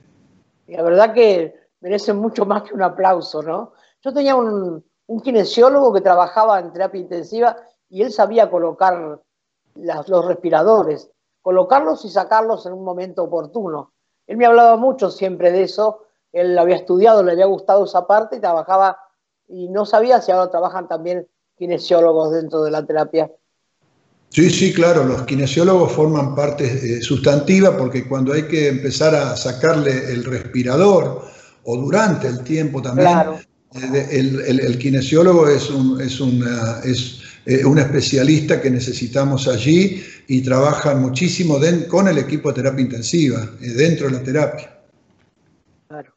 La 0.69 0.81
verdad 0.81 1.13
que 1.13 1.60
merecen 1.81 2.17
mucho 2.17 2.45
más 2.45 2.63
que 2.63 2.73
un 2.73 2.83
aplauso, 2.83 3.41
¿no? 3.43 3.73
Yo 4.03 4.13
tenía 4.13 4.35
un, 4.35 4.83
kinesiólogo 5.23 5.91
que 5.91 5.99
trabajaba 5.99 6.59
en 6.59 6.71
terapia 6.71 7.01
intensiva 7.01 7.57
y 7.89 8.01
él 8.01 8.13
sabía 8.13 8.49
colocar 8.49 9.19
los 9.75 10.25
respiradores, 10.25 11.11
colocarlos 11.41 12.05
y 12.05 12.09
sacarlos 12.09 12.65
en 12.65 12.73
un 12.73 12.85
momento 12.85 13.23
oportuno. 13.23 13.91
Él 14.25 14.37
me 14.37 14.45
hablaba 14.45 14.77
mucho 14.77 15.11
siempre 15.11 15.51
de 15.51 15.63
eso, 15.63 16.05
él 16.31 16.57
había 16.57 16.77
estudiado, 16.77 17.23
le 17.23 17.33
había 17.33 17.45
gustado 17.45 17.83
esa 17.83 18.07
parte 18.07 18.37
y 18.37 18.39
trabajaba 18.39 18.99
y 19.49 19.67
no 19.67 19.85
sabía 19.85 20.21
si 20.21 20.31
ahora 20.31 20.49
trabajan 20.49 20.87
también 20.87 21.27
kinesiólogos 21.57 22.31
dentro 22.31 22.63
de 22.63 22.71
la 22.71 22.85
terapia. 22.85 23.29
Sí, 24.29 24.49
sí, 24.49 24.73
claro, 24.73 25.03
los 25.03 25.23
kinesiólogos 25.23 25.91
forman 25.91 26.33
parte 26.33 26.63
eh, 26.63 27.01
sustantiva 27.01 27.75
porque 27.75 28.07
cuando 28.07 28.31
hay 28.31 28.47
que 28.47 28.69
empezar 28.69 29.13
a 29.13 29.35
sacarle 29.35 30.13
el 30.13 30.23
respirador 30.23 31.23
o 31.63 31.77
durante 31.77 32.27
el 32.27 32.43
tiempo 32.43 32.81
también, 32.81 33.09
eh, 33.73 34.07
el, 34.47 34.77
kinesiólogo 34.77 35.47
es, 35.47 35.69
un, 35.69 36.01
es, 36.01 36.19
una, 36.19 36.79
es 36.83 37.21
eh, 37.45 37.65
un 37.65 37.79
especialista 37.79 38.61
que 38.61 38.69
necesitamos 38.69 39.47
allí 39.47 40.03
y 40.27 40.43
trabajan 40.43 41.01
muchísimo 41.01 41.57
con 41.89 42.07
el 42.07 42.17
equipo 42.17 42.49
de 42.49 42.55
terapia 42.55 42.81
intensiva, 42.81 43.39
dentro 43.59 44.07
de 44.07 44.13
la 44.13 44.23
terapia. 44.23 44.79
Claro. 45.87 46.13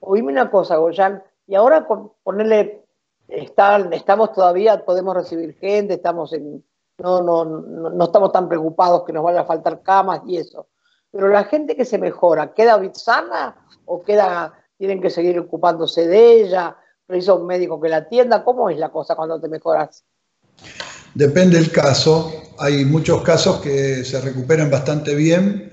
Oíme 0.00 0.32
una 0.32 0.50
cosa, 0.50 0.76
Goyan, 0.76 1.22
y 1.46 1.54
ahora 1.54 1.86
ponerle, 2.22 2.84
estamos 3.28 4.32
todavía, 4.32 4.84
podemos 4.84 5.14
recibir 5.14 5.56
gente, 5.58 5.94
estamos 5.94 6.32
en, 6.32 6.64
no, 6.98 7.22
no, 7.22 7.44
no, 7.44 8.04
estamos 8.04 8.32
tan 8.32 8.48
preocupados 8.48 9.04
que 9.04 9.12
nos 9.12 9.22
vaya 9.22 9.40
a 9.40 9.46
faltar 9.46 9.82
camas 9.82 10.22
y 10.26 10.38
eso. 10.38 10.68
Pero 11.10 11.28
la 11.28 11.44
gente 11.44 11.76
que 11.76 11.84
se 11.84 11.98
mejora, 11.98 12.52
¿queda 12.54 12.80
sana 12.94 13.56
o 13.84 14.02
queda, 14.02 14.54
tienen 14.78 15.00
que 15.00 15.10
seguir 15.10 15.38
ocupándose 15.38 16.06
de 16.06 16.40
ella? 16.42 16.76
¿Precisa 17.06 17.34
un 17.34 17.46
médico 17.46 17.80
que 17.80 17.88
la 17.88 17.98
atienda? 17.98 18.44
¿Cómo 18.44 18.68
es 18.70 18.78
la 18.78 18.90
cosa 18.90 19.14
cuando 19.14 19.40
te 19.40 19.48
mejoras? 19.48 20.04
Depende 21.14 21.56
del 21.56 21.70
caso. 21.70 22.32
Hay 22.58 22.84
muchos 22.84 23.22
casos 23.22 23.60
que 23.60 24.04
se 24.04 24.20
recuperan 24.20 24.70
bastante 24.70 25.14
bien 25.14 25.72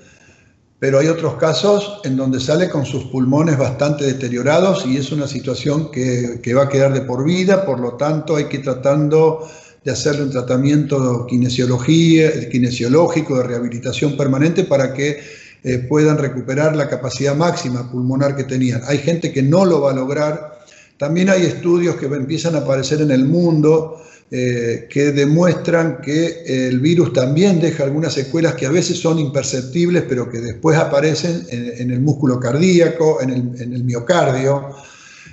pero 0.83 0.99
hay 0.99 1.07
otros 1.07 1.35
casos 1.35 2.01
en 2.03 2.17
donde 2.17 2.41
sale 2.41 2.69
con 2.69 2.85
sus 2.85 3.05
pulmones 3.05 3.57
bastante 3.57 4.03
deteriorados 4.03 4.85
y 4.85 4.97
es 4.97 5.13
una 5.13 5.27
situación 5.27 5.89
que, 5.89 6.53
va 6.53 6.63
a 6.63 6.67
quedar 6.67 6.91
de 6.91 6.99
por 6.99 7.23
vida, 7.23 7.65
por 7.65 7.79
lo 7.79 7.93
tanto 7.93 8.35
hay 8.35 8.49
que 8.49 8.59
tratando 8.59 9.49
de 9.85 9.91
hacerle 9.91 10.23
un 10.23 10.31
tratamiento 10.31 11.25
kinesiología, 11.25 12.49
kinesiológico 12.49 13.37
de 13.37 13.43
rehabilitación 13.43 14.17
permanente 14.17 14.65
para 14.65 14.93
que 14.93 15.21
eh, 15.63 15.79
puedan 15.79 16.17
recuperar 16.17 16.75
la 16.75 16.89
capacidad 16.89 17.35
máxima 17.35 17.89
pulmonar 17.89 18.35
que 18.35 18.43
tenían. 18.43 18.81
Hay 18.85 18.97
gente 18.97 19.31
que 19.31 19.41
no 19.41 19.65
lo 19.65 19.81
va 19.81 19.91
a 19.91 19.95
lograr. 19.95 20.59
También 20.97 21.29
hay 21.29 21.43
estudios 21.43 21.95
que 21.95 22.05
empiezan 22.05 22.55
a 22.55 22.59
aparecer 22.59 23.01
en 23.01 23.11
el 23.11 23.25
mundo 23.25 24.03
eh, 24.35 24.87
que 24.89 25.11
demuestran 25.11 26.01
que 26.01 26.43
el 26.67 26.79
virus 26.79 27.13
también 27.13 27.61
deja 27.61 27.83
algunas 27.83 28.13
secuelas 28.13 28.55
que 28.55 28.65
a 28.65 28.71
veces 28.71 28.97
son 28.97 29.19
imperceptibles, 29.19 30.05
pero 30.09 30.27
que 30.27 30.39
después 30.39 30.75
aparecen 30.75 31.45
en, 31.49 31.91
el 31.91 32.01
músculo 32.01 32.39
cardíaco, 32.39 33.21
en 33.21 33.29
el, 33.29 33.83
miocardio. 33.83 34.69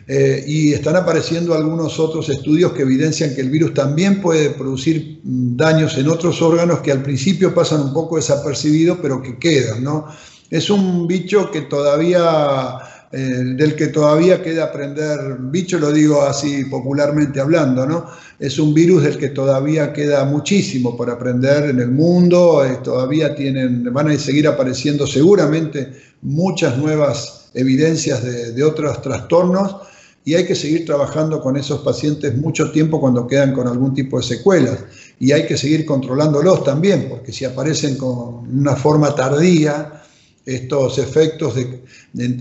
Eh, 0.07 0.45
y 0.47 0.73
están 0.73 0.97
apareciendo 0.97 1.55
algunos 1.55 1.99
otros 2.01 2.29
estudios 2.29 2.73
que 2.73 2.83
evidencian 2.83 3.35
que 3.35 3.43
el 3.43 3.51
virus 3.51 3.75
también 3.75 4.21
puede 4.21 4.51
producir 4.51 5.21
mm, 5.23 5.57
daños 5.57 5.97
en 5.99 6.09
otros 6.09 6.43
órganos 6.43 6.81
que 6.81 6.93
al 6.93 7.03
principio 7.03 7.55
pasan 7.55 7.83
un 7.83 7.93
poco 7.93 8.17
desapercibidos, 8.17 8.99
pero 9.01 9.23
que 9.23 9.39
quedan. 9.39 9.85
¿no? 9.85 10.07
Es 10.51 10.69
un 10.71 11.07
bicho 11.07 11.51
que 11.51 11.63
todavía 11.63 12.79
eh, 13.13 13.19
del 13.19 13.75
que 13.75 13.89
todavía 13.89 14.41
queda 14.41 14.67
aprender, 14.67 15.19
bicho 15.41 15.81
lo 15.81 15.91
digo 15.91 16.23
así 16.23 16.65
popularmente 16.67 17.41
hablando, 17.41 17.85
¿no? 17.85 18.07
Es 18.39 18.57
un 18.61 18.73
virus 18.73 19.03
del 19.03 19.19
que 19.19 19.31
todavía 19.31 19.93
queda 19.93 20.25
muchísimo 20.25 20.97
por 20.97 21.11
aprender 21.11 21.71
en 21.71 21.81
el 21.81 21.91
mundo, 21.91 22.65
eh, 22.65 22.79
todavía 22.85 23.35
tienen, 23.35 23.93
van 23.93 24.11
a 24.11 24.17
seguir 24.17 24.47
apareciendo 24.47 25.09
seguramente 25.09 25.91
muchas 26.23 26.79
nuevas 26.79 27.51
evidencias 27.55 28.23
de, 28.23 28.53
de 28.53 28.63
otros 28.63 29.03
trastornos 29.03 29.90
y 30.31 30.37
hay 30.37 30.45
que 30.45 30.55
seguir 30.55 30.87
trabajando 30.87 31.41
con 31.41 31.57
esos 31.57 31.81
pacientes 31.81 32.37
mucho 32.37 32.71
tiempo 32.71 33.01
cuando 33.01 33.27
quedan 33.27 33.53
con 33.53 33.67
algún 33.67 33.93
tipo 33.93 34.17
de 34.17 34.23
secuelas 34.23 34.79
y 35.19 35.33
hay 35.33 35.45
que 35.45 35.57
seguir 35.57 35.85
controlándolos 35.85 36.63
también, 36.63 37.09
porque 37.09 37.33
si 37.33 37.45
aparecen 37.45 37.97
con 37.97 38.47
una 38.49 38.77
forma 38.77 39.13
tardía, 39.13 40.05
estos 40.47 40.99
efectos 40.99 41.55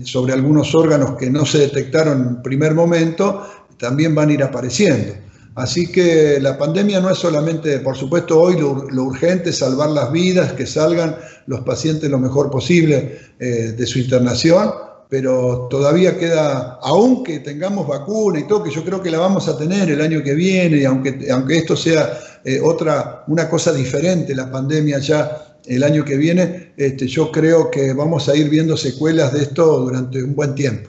sobre 0.04 0.32
algunos 0.34 0.72
órganos 0.72 1.16
que 1.16 1.30
no 1.30 1.44
se 1.44 1.58
detectaron 1.58 2.20
en 2.20 2.42
primer 2.42 2.74
momento 2.74 3.44
también 3.76 4.14
van 4.14 4.28
a 4.28 4.34
ir 4.34 4.42
apareciendo. 4.44 5.14
Así 5.56 5.90
que 5.90 6.38
la 6.40 6.56
pandemia 6.56 7.00
no 7.00 7.10
es 7.10 7.18
solamente, 7.18 7.80
por 7.80 7.96
supuesto, 7.96 8.40
hoy 8.40 8.56
lo, 8.56 9.02
urgente 9.02 9.50
es 9.50 9.58
salvar 9.58 9.90
las 9.90 10.12
vidas, 10.12 10.52
que 10.52 10.64
salgan 10.64 11.16
los 11.46 11.62
pacientes 11.62 12.08
lo 12.08 12.20
mejor 12.20 12.52
posible 12.52 13.18
eh, 13.40 13.74
de 13.76 13.86
su 13.86 13.98
internación, 13.98 14.70
pero 15.10 15.66
todavía 15.68 16.16
queda, 16.16 16.78
aunque 16.82 17.40
tengamos 17.40 17.86
vacuna 17.88 18.38
y 18.38 18.46
todo, 18.46 18.62
que 18.62 18.70
yo 18.70 18.84
creo 18.84 19.02
que 19.02 19.10
la 19.10 19.18
vamos 19.18 19.48
a 19.48 19.58
tener 19.58 19.90
el 19.90 20.00
año 20.00 20.22
que 20.22 20.34
viene, 20.34 20.76
y 20.78 20.84
aunque, 20.84 21.26
aunque 21.32 21.58
esto 21.58 21.76
sea 21.76 22.16
eh, 22.44 22.60
otra, 22.62 23.24
una 23.26 23.50
cosa 23.50 23.72
diferente, 23.72 24.36
la 24.36 24.48
pandemia 24.48 25.00
ya 25.00 25.58
el 25.66 25.82
año 25.82 26.04
que 26.04 26.16
viene, 26.16 26.72
este, 26.76 27.08
yo 27.08 27.32
creo 27.32 27.70
que 27.72 27.92
vamos 27.92 28.28
a 28.28 28.36
ir 28.36 28.48
viendo 28.48 28.76
secuelas 28.76 29.32
de 29.32 29.42
esto 29.42 29.80
durante 29.80 30.22
un 30.22 30.36
buen 30.36 30.54
tiempo. 30.54 30.88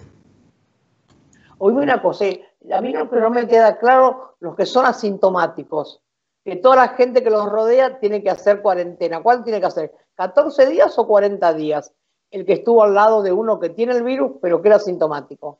Oíme 1.57 1.81
una 1.81 1.99
cosa, 1.99 2.25
a 2.25 2.81
mí 2.81 2.93
no, 2.93 3.09
pero 3.09 3.23
no 3.23 3.31
me 3.31 3.47
queda 3.47 3.79
claro 3.79 4.35
los 4.39 4.55
que 4.55 4.67
son 4.67 4.85
asintomáticos, 4.85 5.99
que 6.45 6.57
toda 6.57 6.75
la 6.75 6.87
gente 6.89 7.23
que 7.23 7.31
los 7.31 7.49
rodea 7.49 7.99
tiene 7.99 8.21
que 8.21 8.29
hacer 8.29 8.61
cuarentena. 8.61 9.21
¿Cuál 9.23 9.43
tiene 9.43 9.59
que 9.59 9.65
hacer? 9.65 9.91
¿14 10.15 10.69
días 10.69 10.97
o 10.99 11.07
40 11.07 11.53
días? 11.55 11.91
El 12.31 12.45
que 12.45 12.53
estuvo 12.53 12.83
al 12.83 12.95
lado 12.95 13.21
de 13.21 13.31
uno 13.31 13.59
que 13.59 13.69
tiene 13.69 13.93
el 13.93 14.03
virus, 14.03 14.31
pero 14.41 14.61
que 14.61 14.69
era 14.69 14.77
asintomático 14.77 15.59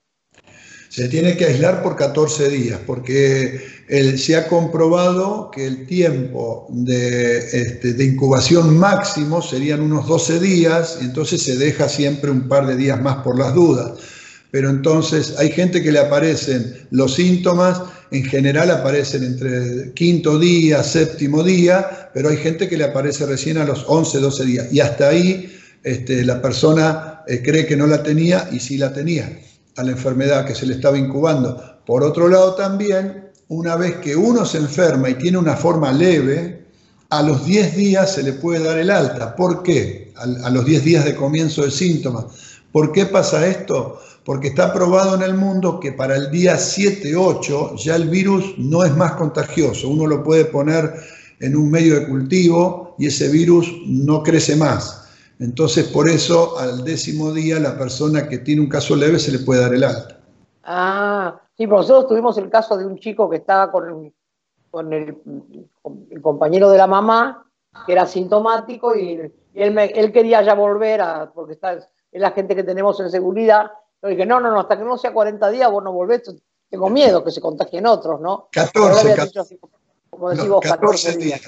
se 0.91 1.07
tiene 1.07 1.37
que 1.37 1.45
aislar 1.45 1.81
por 1.81 1.95
14 1.95 2.49
días, 2.49 2.77
porque 2.85 3.61
se 4.17 4.35
ha 4.35 4.49
comprobado 4.49 5.49
que 5.49 5.65
el 5.65 5.87
tiempo 5.87 6.67
este, 6.85 7.93
de, 7.93 8.03
incubación 8.03 8.77
máximo 8.77 9.41
serían 9.41 9.79
unos 9.79 10.05
12 10.05 10.41
días, 10.41 10.97
y 11.01 11.05
entonces 11.05 11.43
se 11.43 11.55
deja 11.55 11.87
siempre 11.87 12.29
un 12.29 12.49
par 12.49 12.67
de 12.67 12.75
días 12.75 13.01
más 13.01 13.23
por 13.23 13.39
las 13.39 13.55
dudas. 13.55 13.93
Pero 14.51 14.69
entonces 14.69 15.35
hay 15.39 15.49
gente 15.51 15.81
que 15.81 15.93
le 15.93 15.99
aparecen 15.99 16.85
los 16.91 17.15
síntomas, 17.15 17.81
en 18.11 18.25
general 18.25 18.69
aparecen 18.69 19.23
entre 19.23 19.93
quinto 19.93 20.37
día, 20.37 20.83
séptimo 20.83 21.41
día, 21.41 22.11
pero 22.13 22.27
hay 22.27 22.37
gente 22.37 22.67
que 22.67 22.75
le 22.75 22.83
aparece 22.83 23.25
recién 23.25 23.57
a 23.57 23.63
los 23.63 23.85
11, 23.87 24.19
12 24.19 24.43
días. 24.43 24.73
Y 24.73 24.81
hasta 24.81 25.07
ahí 25.07 25.57
este, 25.83 26.23
la 26.25 26.41
persona 26.41 27.23
eh, 27.27 27.41
cree 27.43 27.65
que 27.65 27.75
no 27.75 27.87
la 27.87 28.03
tenía 28.03 28.49
y 28.51 28.59
sí 28.59 28.77
la 28.77 28.93
tenía 28.93 29.39
a 29.77 29.83
la 29.83 29.91
enfermedad 29.91 30.45
que 30.45 30.55
se 30.55 30.65
le 30.65 30.75
estaba 30.75 30.97
incubando. 30.97 31.81
Por 31.85 32.03
otro 32.03 32.27
lado 32.27 32.55
también, 32.55 33.31
una 33.47 33.75
vez 33.75 33.97
que 33.97 34.15
uno 34.15 34.45
se 34.45 34.57
enferma 34.57 35.09
y 35.09 35.15
tiene 35.15 35.37
una 35.37 35.55
forma 35.55 35.91
leve, 35.91 36.61
a 37.09 37.21
los 37.21 37.45
10 37.45 37.75
días 37.75 38.13
se 38.13 38.23
le 38.23 38.33
puede 38.33 38.63
dar 38.63 38.77
el 38.77 38.89
alta. 38.89 39.35
¿Por 39.35 39.63
qué? 39.63 40.13
A, 40.15 40.49
los 40.49 40.65
10 40.65 40.83
días 40.85 41.05
de 41.05 41.15
comienzo 41.15 41.63
de 41.63 41.71
síntomas. 41.71 42.25
¿Por 42.71 42.91
qué 42.93 43.05
pasa 43.05 43.45
esto? 43.45 43.99
Porque 44.23 44.49
está 44.49 44.71
probado 44.71 45.15
en 45.15 45.23
el 45.23 45.33
mundo 45.33 45.79
que 45.79 45.91
para 45.91 46.15
el 46.15 46.31
día 46.31 46.55
7-8 46.55 47.75
ya 47.83 47.95
el 47.95 48.07
virus 48.07 48.53
no 48.57 48.85
es 48.85 48.95
más 48.95 49.13
contagioso. 49.13 49.89
Uno 49.89 50.07
lo 50.07 50.23
puede 50.23 50.45
poner 50.45 50.93
en 51.41 51.55
un 51.55 51.69
medio 51.69 51.99
de 51.99 52.07
cultivo 52.07 52.95
y 52.97 53.07
ese 53.07 53.29
virus 53.29 53.69
no 53.85 54.23
crece 54.23 54.55
más. 54.55 55.00
Entonces, 55.41 55.87
por 55.87 56.07
eso, 56.07 56.59
al 56.59 56.83
décimo 56.83 57.33
día, 57.33 57.59
la 57.59 57.75
persona 57.75 58.29
que 58.29 58.37
tiene 58.37 58.61
un 58.61 58.69
caso 58.69 58.95
leve 58.95 59.17
se 59.17 59.31
le 59.31 59.39
puede 59.39 59.61
dar 59.61 59.73
el 59.73 59.83
alta. 59.83 60.19
Ah, 60.63 61.41
sí, 61.57 61.65
nosotros 61.65 62.07
tuvimos 62.07 62.37
el 62.37 62.47
caso 62.51 62.77
de 62.77 62.85
un 62.85 62.99
chico 62.99 63.27
que 63.27 63.37
estaba 63.37 63.71
con, 63.71 64.13
con, 64.69 64.93
el, 64.93 65.17
compañero 66.21 66.69
de 66.69 66.77
la 66.77 66.85
mamá, 66.85 67.51
que 67.87 67.93
era 67.93 68.05
sintomático, 68.05 68.95
y, 68.95 69.33
él, 69.55 70.11
quería 70.13 70.43
ya 70.43 70.53
volver, 70.53 71.01
a, 71.01 71.31
porque 71.33 71.53
está, 71.53 71.73
es 71.73 71.87
la 72.11 72.31
gente 72.31 72.55
que 72.55 72.63
tenemos 72.63 72.99
en 72.99 73.09
seguridad. 73.09 73.71
Yo 74.03 74.09
dije, 74.09 74.27
no, 74.27 74.39
no, 74.39 74.51
no, 74.51 74.59
hasta 74.59 74.77
que 74.77 74.83
no 74.83 74.95
sea 74.95 75.11
40 75.11 75.49
días 75.49 75.71
vos 75.71 75.83
no 75.83 75.91
volvés, 75.91 76.21
tengo 76.69 76.87
miedo 76.91 77.23
que 77.23 77.31
se 77.31 77.41
contagien 77.41 77.87
otros, 77.87 78.21
¿no? 78.21 78.47
14, 78.51 79.15
14, 79.15 79.59
como 80.07 80.29
decimos, 80.29 80.59
14 80.61 81.17
días. 81.17 81.41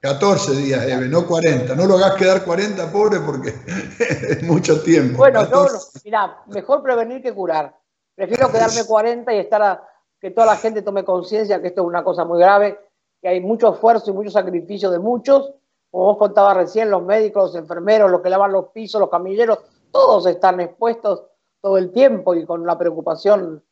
14 0.00 0.52
días, 0.56 0.84
Eve, 0.86 1.08
no 1.08 1.26
40. 1.26 1.74
No 1.74 1.86
lo 1.86 1.94
hagas 1.94 2.14
quedar 2.14 2.44
40, 2.44 2.92
pobre, 2.92 3.20
porque 3.20 3.54
es 4.28 4.42
mucho 4.42 4.82
tiempo. 4.82 5.18
Bueno, 5.18 5.48
yo, 5.50 5.66
mira, 6.04 6.42
mejor 6.46 6.82
prevenir 6.82 7.22
que 7.22 7.32
curar. 7.32 7.74
Prefiero 8.14 8.50
quedarme 8.50 8.84
40 8.86 9.34
y 9.34 9.38
estar 9.38 9.62
a, 9.62 9.88
que 10.20 10.30
toda 10.30 10.46
la 10.46 10.56
gente 10.56 10.82
tome 10.82 11.04
conciencia 11.04 11.60
que 11.60 11.68
esto 11.68 11.82
es 11.82 11.86
una 11.86 12.04
cosa 12.04 12.24
muy 12.24 12.38
grave, 12.38 12.78
que 13.20 13.28
hay 13.28 13.40
mucho 13.40 13.74
esfuerzo 13.74 14.10
y 14.10 14.14
mucho 14.14 14.30
sacrificio 14.30 14.90
de 14.90 14.98
muchos. 14.98 15.52
Como 15.90 16.04
vos 16.04 16.18
contabas 16.18 16.56
recién, 16.56 16.90
los 16.90 17.02
médicos, 17.02 17.52
los 17.52 17.54
enfermeros, 17.56 18.10
los 18.10 18.20
que 18.20 18.30
lavan 18.30 18.52
los 18.52 18.68
pisos, 18.68 19.00
los 19.00 19.10
camilleros, 19.10 19.58
todos 19.90 20.26
están 20.26 20.60
expuestos 20.60 21.22
todo 21.60 21.78
el 21.78 21.90
tiempo 21.90 22.34
y 22.34 22.44
con 22.44 22.64
la 22.66 22.78
preocupación 22.78 23.62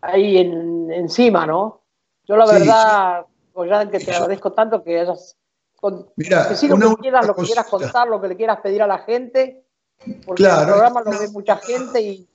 ahí 0.00 0.38
encima, 0.38 1.46
¿no? 1.46 1.80
Yo 2.24 2.36
la 2.36 2.46
verdad 2.46 3.26
que 3.90 3.98
te 4.00 4.12
agradezco 4.12 4.52
tanto 4.52 4.82
que 4.82 5.00
hayas. 5.00 5.36
Mira, 6.16 6.48
que 6.48 6.68
lo 6.68 6.96
que 6.96 7.02
quieras, 7.02 7.26
lo 7.26 7.34
que 7.34 7.42
quieras 7.42 7.66
contar, 7.66 8.08
lo 8.08 8.20
que 8.20 8.28
le 8.28 8.36
quieras 8.36 8.60
pedir 8.60 8.82
a 8.82 8.86
la 8.86 8.98
gente, 8.98 9.64
porque 10.24 10.44
el 10.44 10.64
programa 10.64 11.02
lo 11.02 11.10
ve 11.10 11.28
mucha 11.28 11.56
gente 11.56 12.00
y. 12.00 12.28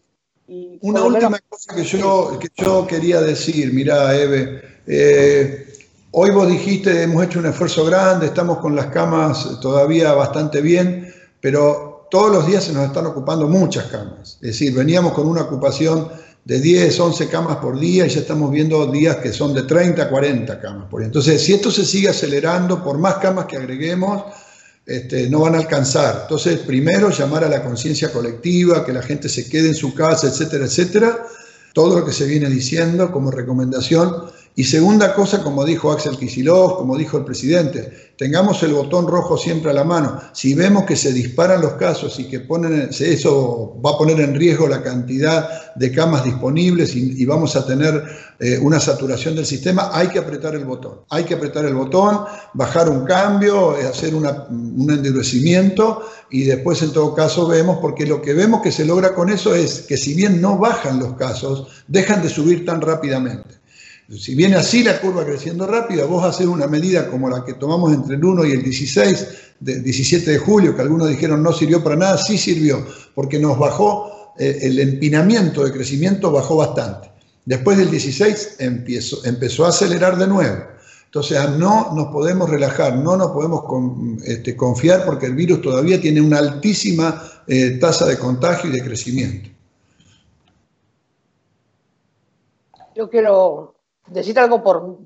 una 0.81 1.03
última 1.03 1.39
cosa 1.47 1.75
que 1.75 1.83
yo, 1.83 2.37
que 2.39 2.49
yo 2.55 2.85
quería 2.85 3.21
decir, 3.21 3.73
mira, 3.73 4.15
Eve. 4.15 4.61
Eh, 4.85 5.67
hoy 6.11 6.31
vos 6.31 6.47
dijiste, 6.47 7.03
hemos 7.03 7.23
hecho 7.23 7.39
un 7.39 7.45
esfuerzo 7.45 7.85
grande, 7.85 8.27
estamos 8.27 8.57
con 8.59 8.75
las 8.75 8.87
camas 8.87 9.59
todavía 9.61 10.13
bastante 10.13 10.61
bien, 10.61 11.13
pero 11.41 12.07
todos 12.09 12.31
los 12.31 12.47
días 12.47 12.63
se 12.63 12.73
nos 12.73 12.85
están 12.85 13.05
ocupando 13.05 13.47
muchas 13.47 13.85
camas. 13.85 14.35
Es 14.35 14.41
decir, 14.41 14.73
veníamos 14.73 15.13
con 15.13 15.27
una 15.27 15.43
ocupación 15.43 16.09
de 16.47 16.61
10, 16.61 16.97
11 16.97 17.27
camas 17.27 17.57
por 17.57 17.77
día 17.77 18.05
y 18.05 18.09
ya 18.09 18.21
estamos 18.21 18.49
viendo 18.49 18.89
días 18.89 19.17
que 19.17 19.33
son 19.33 19.53
de 19.53 19.63
30, 19.63 20.07
40 20.07 20.61
camas 20.61 20.85
por 20.89 21.01
día. 21.01 21.07
Entonces, 21.07 21.41
si 21.41 21.53
esto 21.53 21.69
se 21.69 21.85
sigue 21.85 22.07
acelerando, 22.07 22.81
por 22.81 22.97
más 22.97 23.15
camas 23.15 23.47
que 23.47 23.57
agreguemos, 23.57 24.23
este, 24.85 25.29
no 25.29 25.41
van 25.41 25.55
a 25.55 25.57
alcanzar. 25.57 26.19
Entonces, 26.21 26.59
primero 26.59 27.09
llamar 27.09 27.43
a 27.43 27.49
la 27.49 27.61
conciencia 27.61 28.13
colectiva, 28.13 28.85
que 28.85 28.93
la 28.93 29.01
gente 29.01 29.27
se 29.27 29.49
quede 29.49 29.67
en 29.67 29.75
su 29.75 29.93
casa, 29.93 30.27
etcétera, 30.27 30.63
etcétera. 30.63 31.27
Todo 31.73 31.99
lo 31.99 32.05
que 32.05 32.13
se 32.13 32.25
viene 32.25 32.49
diciendo 32.49 33.11
como 33.11 33.29
recomendación 33.29 34.27
y 34.59 34.63
segunda 34.63 35.13
cosa, 35.13 35.43
como 35.43 35.63
dijo 35.63 35.91
Axel 35.91 36.17
Kicillof, 36.17 36.77
como 36.77 36.97
dijo 36.97 37.19
el 37.19 37.25
presidente, 37.25 38.11
tengamos 38.17 38.63
el 38.63 38.73
botón 38.73 39.05
rojo 39.05 39.37
siempre 39.37 39.69
a 39.69 39.73
la 39.75 39.83
mano. 39.83 40.19
Si 40.33 40.55
vemos 40.55 40.85
que 40.85 40.95
se 40.95 41.13
disparan 41.13 41.61
los 41.61 41.73
casos 41.73 42.19
y 42.19 42.27
que 42.27 42.39
ponen, 42.39 42.89
eso 42.89 43.79
va 43.85 43.91
a 43.91 43.97
poner 43.99 44.19
en 44.19 44.33
riesgo 44.33 44.67
la 44.67 44.81
cantidad 44.81 45.75
de 45.75 45.91
camas 45.91 46.23
disponibles 46.23 46.95
y, 46.95 47.23
vamos 47.27 47.55
a 47.55 47.67
tener 47.67 48.03
eh, 48.39 48.57
una 48.59 48.79
saturación 48.79 49.35
del 49.35 49.45
sistema, 49.45 49.91
hay 49.93 50.07
que 50.07 50.17
apretar 50.17 50.55
el 50.55 50.65
botón. 50.65 51.01
Hay 51.11 51.25
que 51.25 51.35
apretar 51.35 51.63
el 51.65 51.75
botón, 51.75 52.21
bajar 52.55 52.89
un 52.89 53.05
cambio, 53.05 53.77
eh, 53.77 53.85
hacer 53.85 54.15
un 54.15 54.89
endurecimiento 54.89 56.01
y 56.31 56.45
después 56.45 56.81
en 56.81 56.93
todo 56.93 57.13
caso 57.13 57.45
vemos, 57.45 57.77
porque 57.79 58.07
lo 58.07 58.23
que 58.23 58.33
vemos 58.33 58.63
que 58.63 58.71
se 58.71 58.85
logra 58.85 59.13
con 59.13 59.29
eso 59.29 59.53
es 59.53 59.81
que 59.81 59.97
si 59.97 60.15
bien 60.15 60.41
no 60.41 60.57
bajan 60.57 60.97
los 60.97 61.13
casos, 61.13 61.67
dejan 61.87 62.23
de 62.23 62.29
subir 62.29 62.65
tan 62.65 62.81
rápidamente. 62.81 63.56
Si 64.09 64.35
viene 64.35 64.55
así 64.55 64.83
la 64.83 65.01
curva 65.01 65.25
creciendo 65.25 65.67
rápida, 65.67 66.05
vos 66.05 66.23
haces 66.23 66.47
una 66.47 66.65
medida 66.65 67.09
como 67.09 67.29
la 67.29 67.43
que 67.43 67.55
tomamos 67.55 67.93
entre 67.93 68.15
el 68.15 68.23
1 68.23 68.45
y 68.45 68.51
el 68.51 68.63
16, 68.63 69.27
de, 69.59 69.81
17 69.81 70.31
de 70.31 70.37
julio, 70.37 70.73
que 70.73 70.81
algunos 70.81 71.09
dijeron 71.09 71.43
no 71.43 71.51
sirvió 71.51 71.83
para 71.83 71.97
nada, 71.97 72.17
sí 72.17 72.37
sirvió, 72.37 72.85
porque 73.13 73.37
nos 73.37 73.59
bajó, 73.59 74.33
eh, 74.39 74.59
el 74.61 74.79
empinamiento 74.79 75.65
de 75.65 75.73
crecimiento 75.73 76.31
bajó 76.31 76.55
bastante. 76.55 77.11
Después 77.43 77.77
del 77.77 77.91
16 77.91 78.57
empezó, 78.59 79.65
a 79.65 79.69
acelerar 79.69 80.17
de 80.17 80.27
nuevo. 80.27 80.57
Entonces 81.05 81.37
no 81.57 81.93
nos 81.93 82.07
podemos 82.07 82.49
relajar, 82.49 82.95
no 82.97 83.17
nos 83.17 83.31
podemos 83.31 83.63
este, 84.25 84.55
confiar 84.55 85.05
porque 85.05 85.25
el 85.25 85.35
virus 85.35 85.61
todavía 85.61 85.99
tiene 85.99 86.21
una 86.21 86.39
altísima 86.39 87.23
eh, 87.47 87.77
tasa 87.79 88.05
de 88.05 88.17
contagio 88.17 88.69
y 88.69 88.73
de 88.73 88.83
crecimiento. 88.85 89.49
Yo 92.95 93.09
quiero 93.09 93.76
decir 94.07 94.39
algo 94.39 94.63
por, 94.63 94.97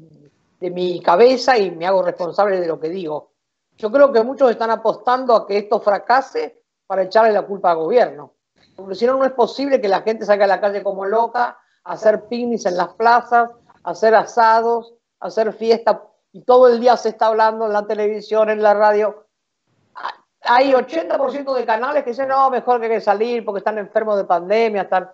de 0.60 0.70
mi 0.70 1.02
cabeza 1.02 1.58
y 1.58 1.72
me 1.72 1.88
hago 1.88 2.04
responsable 2.04 2.60
de 2.60 2.68
lo 2.68 2.80
que 2.80 2.90
digo. 2.90 3.32
Yo 3.78 3.92
creo 3.92 4.12
que 4.12 4.24
muchos 4.24 4.52
están 4.52 4.70
apostando 4.70 5.36
a 5.36 5.48
que 5.48 5.58
esto 5.58 5.80
fracase 5.80 6.64
para 6.86 7.04
echarle 7.04 7.32
la 7.32 7.46
culpa 7.46 7.72
al 7.72 7.78
gobierno. 7.78 8.36
Porque 8.76 8.96
si 8.96 9.06
no, 9.06 9.18
no 9.18 9.26
es 9.26 9.32
posible 9.32 9.82
que 9.82 9.88
la 9.88 10.02
gente 10.02 10.26
salga 10.26 10.46
a 10.46 10.48
la 10.48 10.62
calle 10.62 10.84
como 10.84 11.06
loca, 11.06 11.58
a 11.84 11.94
hacer 11.94 12.28
picnics 12.28 12.66
en 12.66 12.78
las 12.78 12.90
plazas, 12.90 13.50
a 13.84 13.90
hacer 13.90 14.14
asados, 14.14 14.94
a 15.20 15.28
hacer 15.28 15.54
fiestas, 15.54 15.98
y 16.32 16.42
todo 16.42 16.68
el 16.68 16.80
día 16.80 16.96
se 16.96 17.10
está 17.10 17.28
hablando 17.28 17.66
en 17.66 17.74
la 17.74 17.86
televisión, 17.86 18.50
en 18.50 18.62
la 18.62 18.74
radio. 18.74 19.28
Hay 20.42 20.72
80% 20.74 21.54
de 21.54 21.66
canales 21.66 22.04
que 22.04 22.12
dicen, 22.12 22.28
no, 22.28 22.50
mejor 22.50 22.80
que, 22.80 22.88
que 22.88 23.02
salir 23.02 23.44
porque 23.44 23.60
están 23.60 23.78
enfermos 23.78 24.18
de 24.18 24.26
pandemia. 24.26 24.84
Están... 24.84 25.10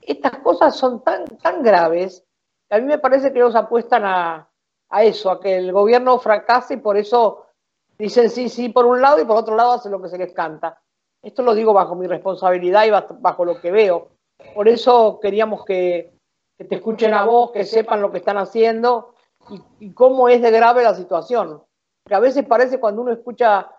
Estas 0.00 0.38
cosas 0.38 0.76
son 0.76 1.02
tan, 1.02 1.24
tan 1.38 1.62
graves 1.62 2.25
a 2.70 2.78
mí 2.78 2.84
me 2.84 2.98
parece 2.98 3.32
que 3.32 3.38
ellos 3.38 3.54
apuestan 3.54 4.04
a, 4.04 4.48
eso, 5.02 5.30
a 5.30 5.40
que 5.40 5.56
el 5.56 5.72
gobierno 5.72 6.18
fracase 6.18 6.74
y 6.74 6.78
por 6.78 6.96
eso 6.96 7.46
dicen 7.98 8.30
sí, 8.30 8.48
sí 8.48 8.68
por 8.68 8.86
un 8.86 9.00
lado 9.00 9.20
y 9.20 9.24
por 9.24 9.36
otro 9.36 9.56
lado 9.56 9.72
hacen 9.72 9.92
lo 9.92 10.02
que 10.02 10.08
se 10.08 10.18
les 10.18 10.32
canta. 10.32 10.80
Esto 11.22 11.42
lo 11.42 11.54
digo 11.54 11.72
bajo 11.72 11.94
mi 11.94 12.06
responsabilidad 12.06 12.84
y 12.84 12.90
bajo 12.90 13.44
lo 13.44 13.60
que 13.60 13.70
veo. 13.70 14.10
Por 14.54 14.68
eso 14.68 15.18
queríamos 15.20 15.64
que, 15.64 16.12
te 16.56 16.74
escuchen 16.74 17.14
a 17.14 17.24
vos, 17.24 17.50
que 17.52 17.64
sepan 17.64 18.00
lo 18.00 18.10
que 18.10 18.18
están 18.18 18.38
haciendo 18.38 19.14
y, 19.80 19.92
cómo 19.92 20.28
es 20.28 20.40
de 20.42 20.50
grave 20.50 20.82
la 20.82 20.94
situación. 20.94 21.62
Que 22.04 22.14
a 22.14 22.20
veces 22.20 22.46
parece 22.46 22.78
cuando 22.78 23.02
uno 23.02 23.12
escucha, 23.12 23.70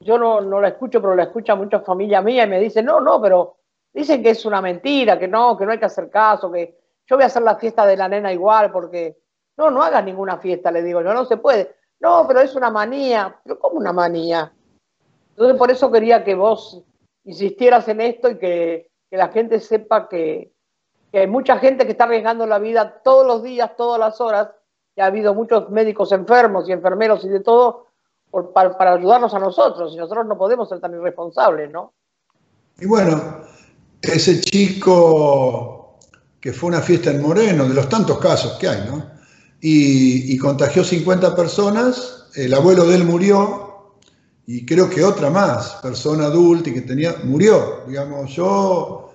yo 0.00 0.18
no, 0.18 0.40
no 0.40 0.60
la 0.60 0.68
escucho, 0.68 1.00
pero 1.00 1.14
la 1.14 1.24
escucha 1.24 1.54
mucha 1.54 1.80
familia 1.80 2.22
mía 2.22 2.44
y 2.44 2.48
me 2.48 2.60
dicen, 2.60 2.86
no, 2.86 3.00
no, 3.00 3.20
pero 3.20 3.56
dicen 3.92 4.22
que 4.22 4.30
es 4.30 4.44
una 4.44 4.60
mentira, 4.60 5.18
que 5.18 5.28
no, 5.28 5.56
que 5.56 5.66
no 5.66 5.72
hay 5.72 5.78
que 5.78 5.84
hacer 5.84 6.08
caso, 6.08 6.50
que, 6.50 6.83
yo 7.06 7.16
voy 7.16 7.24
a 7.24 7.26
hacer 7.26 7.42
la 7.42 7.56
fiesta 7.56 7.86
de 7.86 7.96
la 7.96 8.08
nena 8.08 8.32
igual 8.32 8.70
porque, 8.72 9.18
no, 9.56 9.70
no 9.70 9.82
hagas 9.82 10.04
ninguna 10.04 10.38
fiesta, 10.38 10.70
le 10.70 10.82
digo 10.82 11.02
yo, 11.02 11.14
no 11.14 11.24
se 11.24 11.36
puede. 11.36 11.76
No, 12.00 12.26
pero 12.26 12.40
es 12.40 12.54
una 12.54 12.70
manía. 12.70 13.38
Pero 13.44 13.58
¿cómo 13.58 13.78
una 13.78 13.92
manía? 13.92 14.52
Entonces 15.30 15.56
por 15.56 15.70
eso 15.70 15.90
quería 15.90 16.24
que 16.24 16.34
vos 16.34 16.82
insistieras 17.24 17.88
en 17.88 18.00
esto 18.00 18.30
y 18.30 18.38
que, 18.38 18.90
la 19.10 19.28
gente 19.28 19.60
sepa 19.60 20.08
que, 20.08 20.52
que 21.12 21.20
hay 21.20 21.28
mucha 21.28 21.58
gente 21.58 21.86
que 21.86 21.92
está 21.92 22.02
arriesgando 22.02 22.48
la 22.48 22.58
vida 22.58 23.00
todos 23.04 23.24
los 23.24 23.44
días, 23.44 23.76
todas 23.76 24.00
las 24.00 24.20
horas, 24.20 24.50
y 24.96 25.00
ha 25.00 25.06
habido 25.06 25.34
muchos 25.34 25.70
médicos 25.70 26.10
enfermos 26.10 26.68
y 26.68 26.72
enfermeros 26.72 27.24
y 27.24 27.28
de 27.28 27.38
todo 27.38 27.86
para, 28.52 28.76
para, 28.76 28.94
ayudarnos 28.94 29.32
a 29.34 29.38
nosotros, 29.38 29.92
y 29.94 29.98
nosotros 29.98 30.26
no 30.26 30.36
podemos 30.36 30.68
ser 30.68 30.80
tan 30.80 30.94
irresponsables, 30.94 31.70
¿no? 31.70 31.92
Y 32.80 32.86
bueno, 32.86 33.42
ese 34.02 34.40
chico 34.40 35.73
que 36.44 36.52
fue 36.52 36.68
una 36.68 36.82
fiesta 36.82 37.10
en 37.10 37.22
Moreno, 37.22 37.66
de 37.66 37.72
los 37.72 37.88
tantos 37.88 38.18
casos 38.18 38.58
que 38.58 38.68
hay, 38.68 38.84
¿no? 38.86 39.02
Y, 39.62 40.36
contagió 40.36 40.84
50 40.84 41.34
personas, 41.34 42.26
el 42.34 42.52
abuelo 42.52 42.84
de 42.86 42.96
él 42.96 43.04
murió, 43.04 43.94
y 44.46 44.66
creo 44.66 44.90
que 44.90 45.02
otra 45.02 45.30
más, 45.30 45.76
persona 45.82 46.26
adulta 46.26 46.68
y 46.68 46.74
que 46.74 46.82
tenía, 46.82 47.16
murió. 47.24 47.84
Digamos, 47.88 48.36
yo 48.36 49.14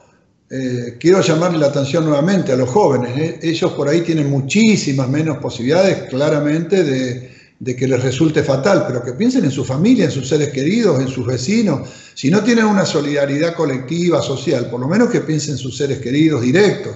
eh, 0.49 0.97
quiero 0.99 1.21
llamarle 1.21 1.59
la 1.59 1.67
atención 1.67 2.05
nuevamente 2.05 2.51
a 2.51 2.55
los 2.55 2.67
jóvenes. 2.67 3.15
¿eh? 3.15 3.39
Ellos 3.43 3.73
por 3.73 3.87
ahí 3.87 4.01
tienen 4.01 4.27
muchísimas 4.27 5.07
menos 5.07 5.37
posibilidades, 5.37 6.09
claramente, 6.09 6.83
de, 6.83 7.75
que 7.75 7.87
les 7.87 8.01
resulte 8.01 8.41
fatal, 8.41 8.85
pero 8.87 9.03
que 9.03 9.13
piensen 9.13 9.45
en 9.45 9.51
su 9.51 9.63
familia, 9.63 10.05
en 10.05 10.11
sus 10.11 10.27
seres 10.27 10.49
queridos, 10.49 10.99
en 10.99 11.07
sus 11.07 11.27
vecinos. 11.27 11.87
Si 12.15 12.31
no 12.31 12.43
tienen 12.43 12.65
una 12.65 12.87
solidaridad 12.87 13.53
colectiva, 13.53 14.19
social, 14.19 14.67
por 14.71 14.79
lo 14.79 14.87
menos 14.87 15.11
que 15.11 15.21
piensen 15.21 15.51
en 15.51 15.59
sus 15.59 15.77
seres 15.77 15.99
queridos 15.99 16.41
directos, 16.41 16.95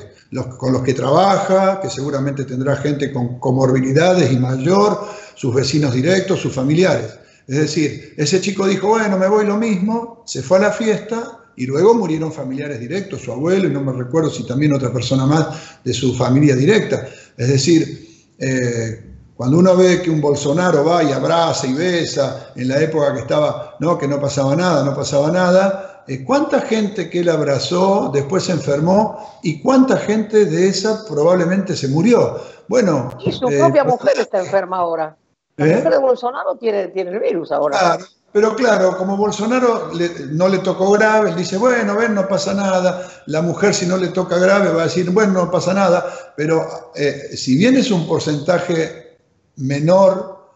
con 0.57 0.73
los 0.73 0.83
que 0.83 0.93
trabaja, 0.93 1.79
que 1.81 1.89
seguramente 1.89 2.45
tendrá 2.45 2.75
gente 2.77 3.11
con 3.11 3.39
comorbilidades 3.39 4.31
y 4.31 4.37
mayor, 4.37 5.07
sus 5.35 5.53
vecinos 5.53 5.93
directos, 5.93 6.39
sus 6.39 6.53
familiares. 6.53 7.13
Es 7.47 7.57
decir, 7.57 8.13
ese 8.17 8.39
chico 8.39 8.65
dijo, 8.65 8.87
bueno, 8.87 9.17
me 9.17 9.27
voy 9.27 9.45
lo 9.45 9.57
mismo, 9.57 10.23
se 10.25 10.41
fue 10.41 10.57
a 10.57 10.61
la 10.61 10.71
fiesta 10.71 11.39
y 11.55 11.65
luego 11.65 11.93
murieron 11.93 12.31
familiares 12.31 12.79
directos, 12.79 13.21
su 13.21 13.31
abuelo, 13.31 13.67
y 13.67 13.71
no 13.71 13.81
me 13.81 13.91
recuerdo 13.91 14.29
si 14.29 14.47
también 14.47 14.73
otra 14.73 14.91
persona 14.91 15.25
más 15.25 15.47
de 15.83 15.93
su 15.93 16.15
familia 16.15 16.55
directa. 16.55 17.07
Es 17.37 17.49
decir, 17.49 18.31
eh, 18.39 19.13
cuando 19.35 19.57
uno 19.57 19.75
ve 19.75 20.01
que 20.01 20.09
un 20.09 20.21
Bolsonaro 20.21 20.85
va 20.85 21.03
y 21.03 21.11
abraza 21.11 21.67
y 21.67 21.73
besa, 21.73 22.53
en 22.55 22.67
la 22.67 22.79
época 22.81 23.13
que 23.13 23.21
estaba, 23.21 23.75
no, 23.79 23.97
que 23.97 24.07
no 24.07 24.19
pasaba 24.19 24.55
nada, 24.55 24.83
no 24.85 24.95
pasaba 24.95 25.31
nada, 25.31 25.92
¿cuánta 26.25 26.61
gente 26.61 27.09
que 27.09 27.19
él 27.19 27.29
abrazó 27.29 28.09
después 28.13 28.43
se 28.43 28.51
enfermó 28.51 29.39
y 29.43 29.61
cuánta 29.61 29.97
gente 29.97 30.45
de 30.45 30.67
esa 30.67 31.05
probablemente 31.07 31.75
se 31.75 31.87
murió? 31.87 32.39
Bueno. 32.67 33.09
Y 33.19 33.31
su 33.31 33.47
propia 33.47 33.81
eh, 33.81 33.87
mujer 33.87 34.19
está 34.19 34.39
enferma 34.39 34.77
ahora. 34.77 35.17
La 35.55 35.65
mujer 35.65 35.91
de 35.91 35.97
Bolsonaro 35.99 36.55
tiene, 36.55 36.87
tiene 36.87 37.11
el 37.11 37.19
virus 37.19 37.51
ahora. 37.51 37.97
Pero 38.33 38.55
claro, 38.55 38.97
como 38.97 39.15
Bolsonaro 39.15 39.91
no 40.31 40.47
le 40.47 40.57
tocó 40.57 40.91
grave, 40.91 41.29
él 41.29 41.35
dice, 41.35 41.55
bueno, 41.55 41.95
ven, 41.95 42.15
no 42.15 42.27
pasa 42.27 42.55
nada. 42.55 43.07
La 43.27 43.43
mujer 43.43 43.75
si 43.75 43.85
no 43.85 43.95
le 43.95 44.07
toca 44.07 44.39
grave 44.39 44.71
va 44.73 44.81
a 44.81 44.85
decir, 44.85 45.11
bueno, 45.11 45.33
no 45.33 45.51
pasa 45.51 45.71
nada. 45.71 46.33
Pero 46.35 46.91
eh, 46.95 47.37
si 47.37 47.55
bien 47.55 47.77
es 47.77 47.91
un 47.91 48.07
porcentaje 48.07 49.19
menor 49.57 50.49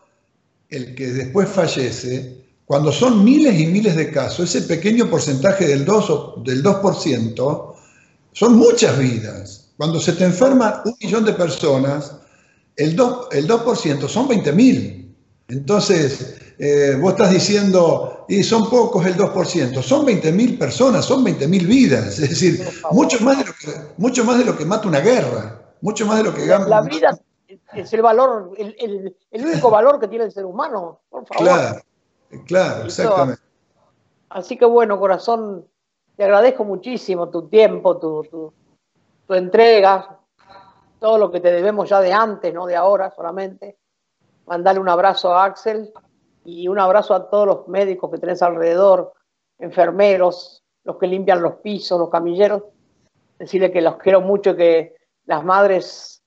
el 0.69 0.95
que 0.95 1.07
después 1.07 1.47
fallece, 1.47 2.36
cuando 2.67 2.91
son 2.91 3.23
miles 3.23 3.57
y 3.57 3.65
miles 3.65 3.95
de 3.95 4.11
casos, 4.11 4.53
ese 4.53 4.67
pequeño 4.67 5.09
porcentaje 5.09 5.65
del 5.65 5.85
2%, 5.85 6.43
del 6.43 6.61
2% 6.61 7.73
son 8.33 8.57
muchas 8.57 8.99
vidas. 8.99 9.71
Cuando 9.77 10.01
se 10.01 10.11
te 10.11 10.25
enferman 10.25 10.81
un 10.83 10.93
millón 11.01 11.23
de 11.23 11.31
personas, 11.31 12.17
el 12.75 12.97
2%, 12.97 13.27
el 13.31 13.47
2 13.47 14.11
son 14.11 14.27
20.000. 14.27 15.15
Entonces, 15.47 16.35
eh, 16.59 16.97
vos 16.99 17.13
estás 17.13 17.31
diciendo, 17.31 18.25
y 18.27 18.43
son 18.43 18.69
pocos 18.69 19.05
el 19.05 19.15
2%, 19.15 19.81
son 19.81 20.05
20.000 20.05 20.57
personas, 20.59 21.05
son 21.05 21.23
20.000 21.23 21.65
vidas, 21.65 22.19
es 22.19 22.29
decir, 22.31 22.67
mucho 22.91 23.21
más, 23.21 23.37
de 23.37 23.45
lo 23.45 23.53
que, 23.53 23.93
mucho 23.95 24.25
más 24.25 24.39
de 24.39 24.43
lo 24.43 24.57
que 24.57 24.65
mata 24.65 24.89
una 24.89 24.99
guerra, 24.99 25.61
mucho 25.79 26.05
más 26.05 26.17
de 26.17 26.23
lo 26.25 26.35
que 26.35 26.45
gana. 26.45 26.67
La 26.67 26.81
vida 26.81 27.17
es 27.73 27.93
el 27.93 28.01
valor, 28.01 28.51
el, 28.57 29.15
único 29.31 29.69
valor 29.69 30.01
que 30.01 30.09
tiene 30.09 30.25
el 30.25 30.33
ser 30.33 30.43
humano, 30.43 30.99
por 31.09 31.25
favor. 31.25 31.45
Claro, 31.45 31.81
claro, 32.45 32.85
exactamente. 32.85 33.41
Así 34.29 34.57
que 34.57 34.65
bueno, 34.65 34.99
corazón, 34.99 35.67
te 36.15 36.23
agradezco 36.23 36.63
muchísimo 36.63 37.29
tu 37.29 37.47
tiempo, 37.47 37.97
tu, 37.97 38.23
tu, 38.23 38.53
tu 39.25 39.33
entrega, 39.33 40.19
todo 40.99 41.17
lo 41.17 41.31
que 41.31 41.39
te 41.39 41.51
debemos 41.51 41.89
ya 41.89 42.01
de 42.01 42.13
antes, 42.13 42.53
no 42.53 42.65
de 42.65 42.75
ahora 42.75 43.11
solamente. 43.11 43.77
Mandarle 44.45 44.81
un 44.81 44.89
abrazo 44.89 45.33
a 45.33 45.45
Axel 45.45 45.91
y 46.45 46.67
un 46.67 46.79
abrazo 46.79 47.13
a 47.13 47.29
todos 47.29 47.45
los 47.45 47.67
médicos 47.67 48.09
que 48.09 48.17
tenés 48.17 48.41
alrededor, 48.41 49.13
enfermeros, 49.59 50.63
los 50.83 50.97
que 50.97 51.07
limpian 51.07 51.41
los 51.41 51.55
pisos, 51.55 51.99
los 51.99 52.09
camilleros. 52.09 52.63
Decirle 53.37 53.71
que 53.71 53.81
los 53.81 53.97
quiero 53.97 54.21
mucho 54.21 54.51
y 54.51 54.55
que 54.55 54.95
las 55.25 55.43
madres, 55.43 56.23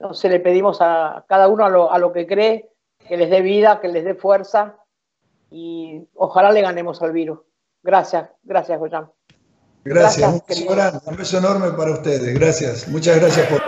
no 0.00 0.14
se 0.14 0.28
le 0.28 0.40
pedimos 0.40 0.78
a 0.80 1.24
cada 1.28 1.48
uno 1.48 1.90
a 1.90 1.98
lo, 1.98 2.12
que 2.12 2.26
cree, 2.26 2.70
que 3.06 3.16
les 3.16 3.30
dé 3.30 3.42
vida, 3.42 3.80
que 3.80 3.88
les 3.88 4.04
dé 4.04 4.14
fuerza 4.14 4.78
y 5.50 6.06
ojalá 6.14 6.52
le 6.52 6.62
ganemos 6.62 7.02
al 7.02 7.12
virus. 7.12 7.40
Gracias, 7.82 8.28
gracias, 8.42 8.78
Goyan. 8.78 9.10
Gracias, 9.84 10.42
gracias 10.46 11.02
un 11.06 11.16
beso 11.16 11.38
enorme 11.38 11.70
para 11.70 11.92
ustedes. 11.92 12.38
Gracias, 12.38 12.88
muchas 12.88 13.18
gracias 13.18 13.46
por. 13.46 13.62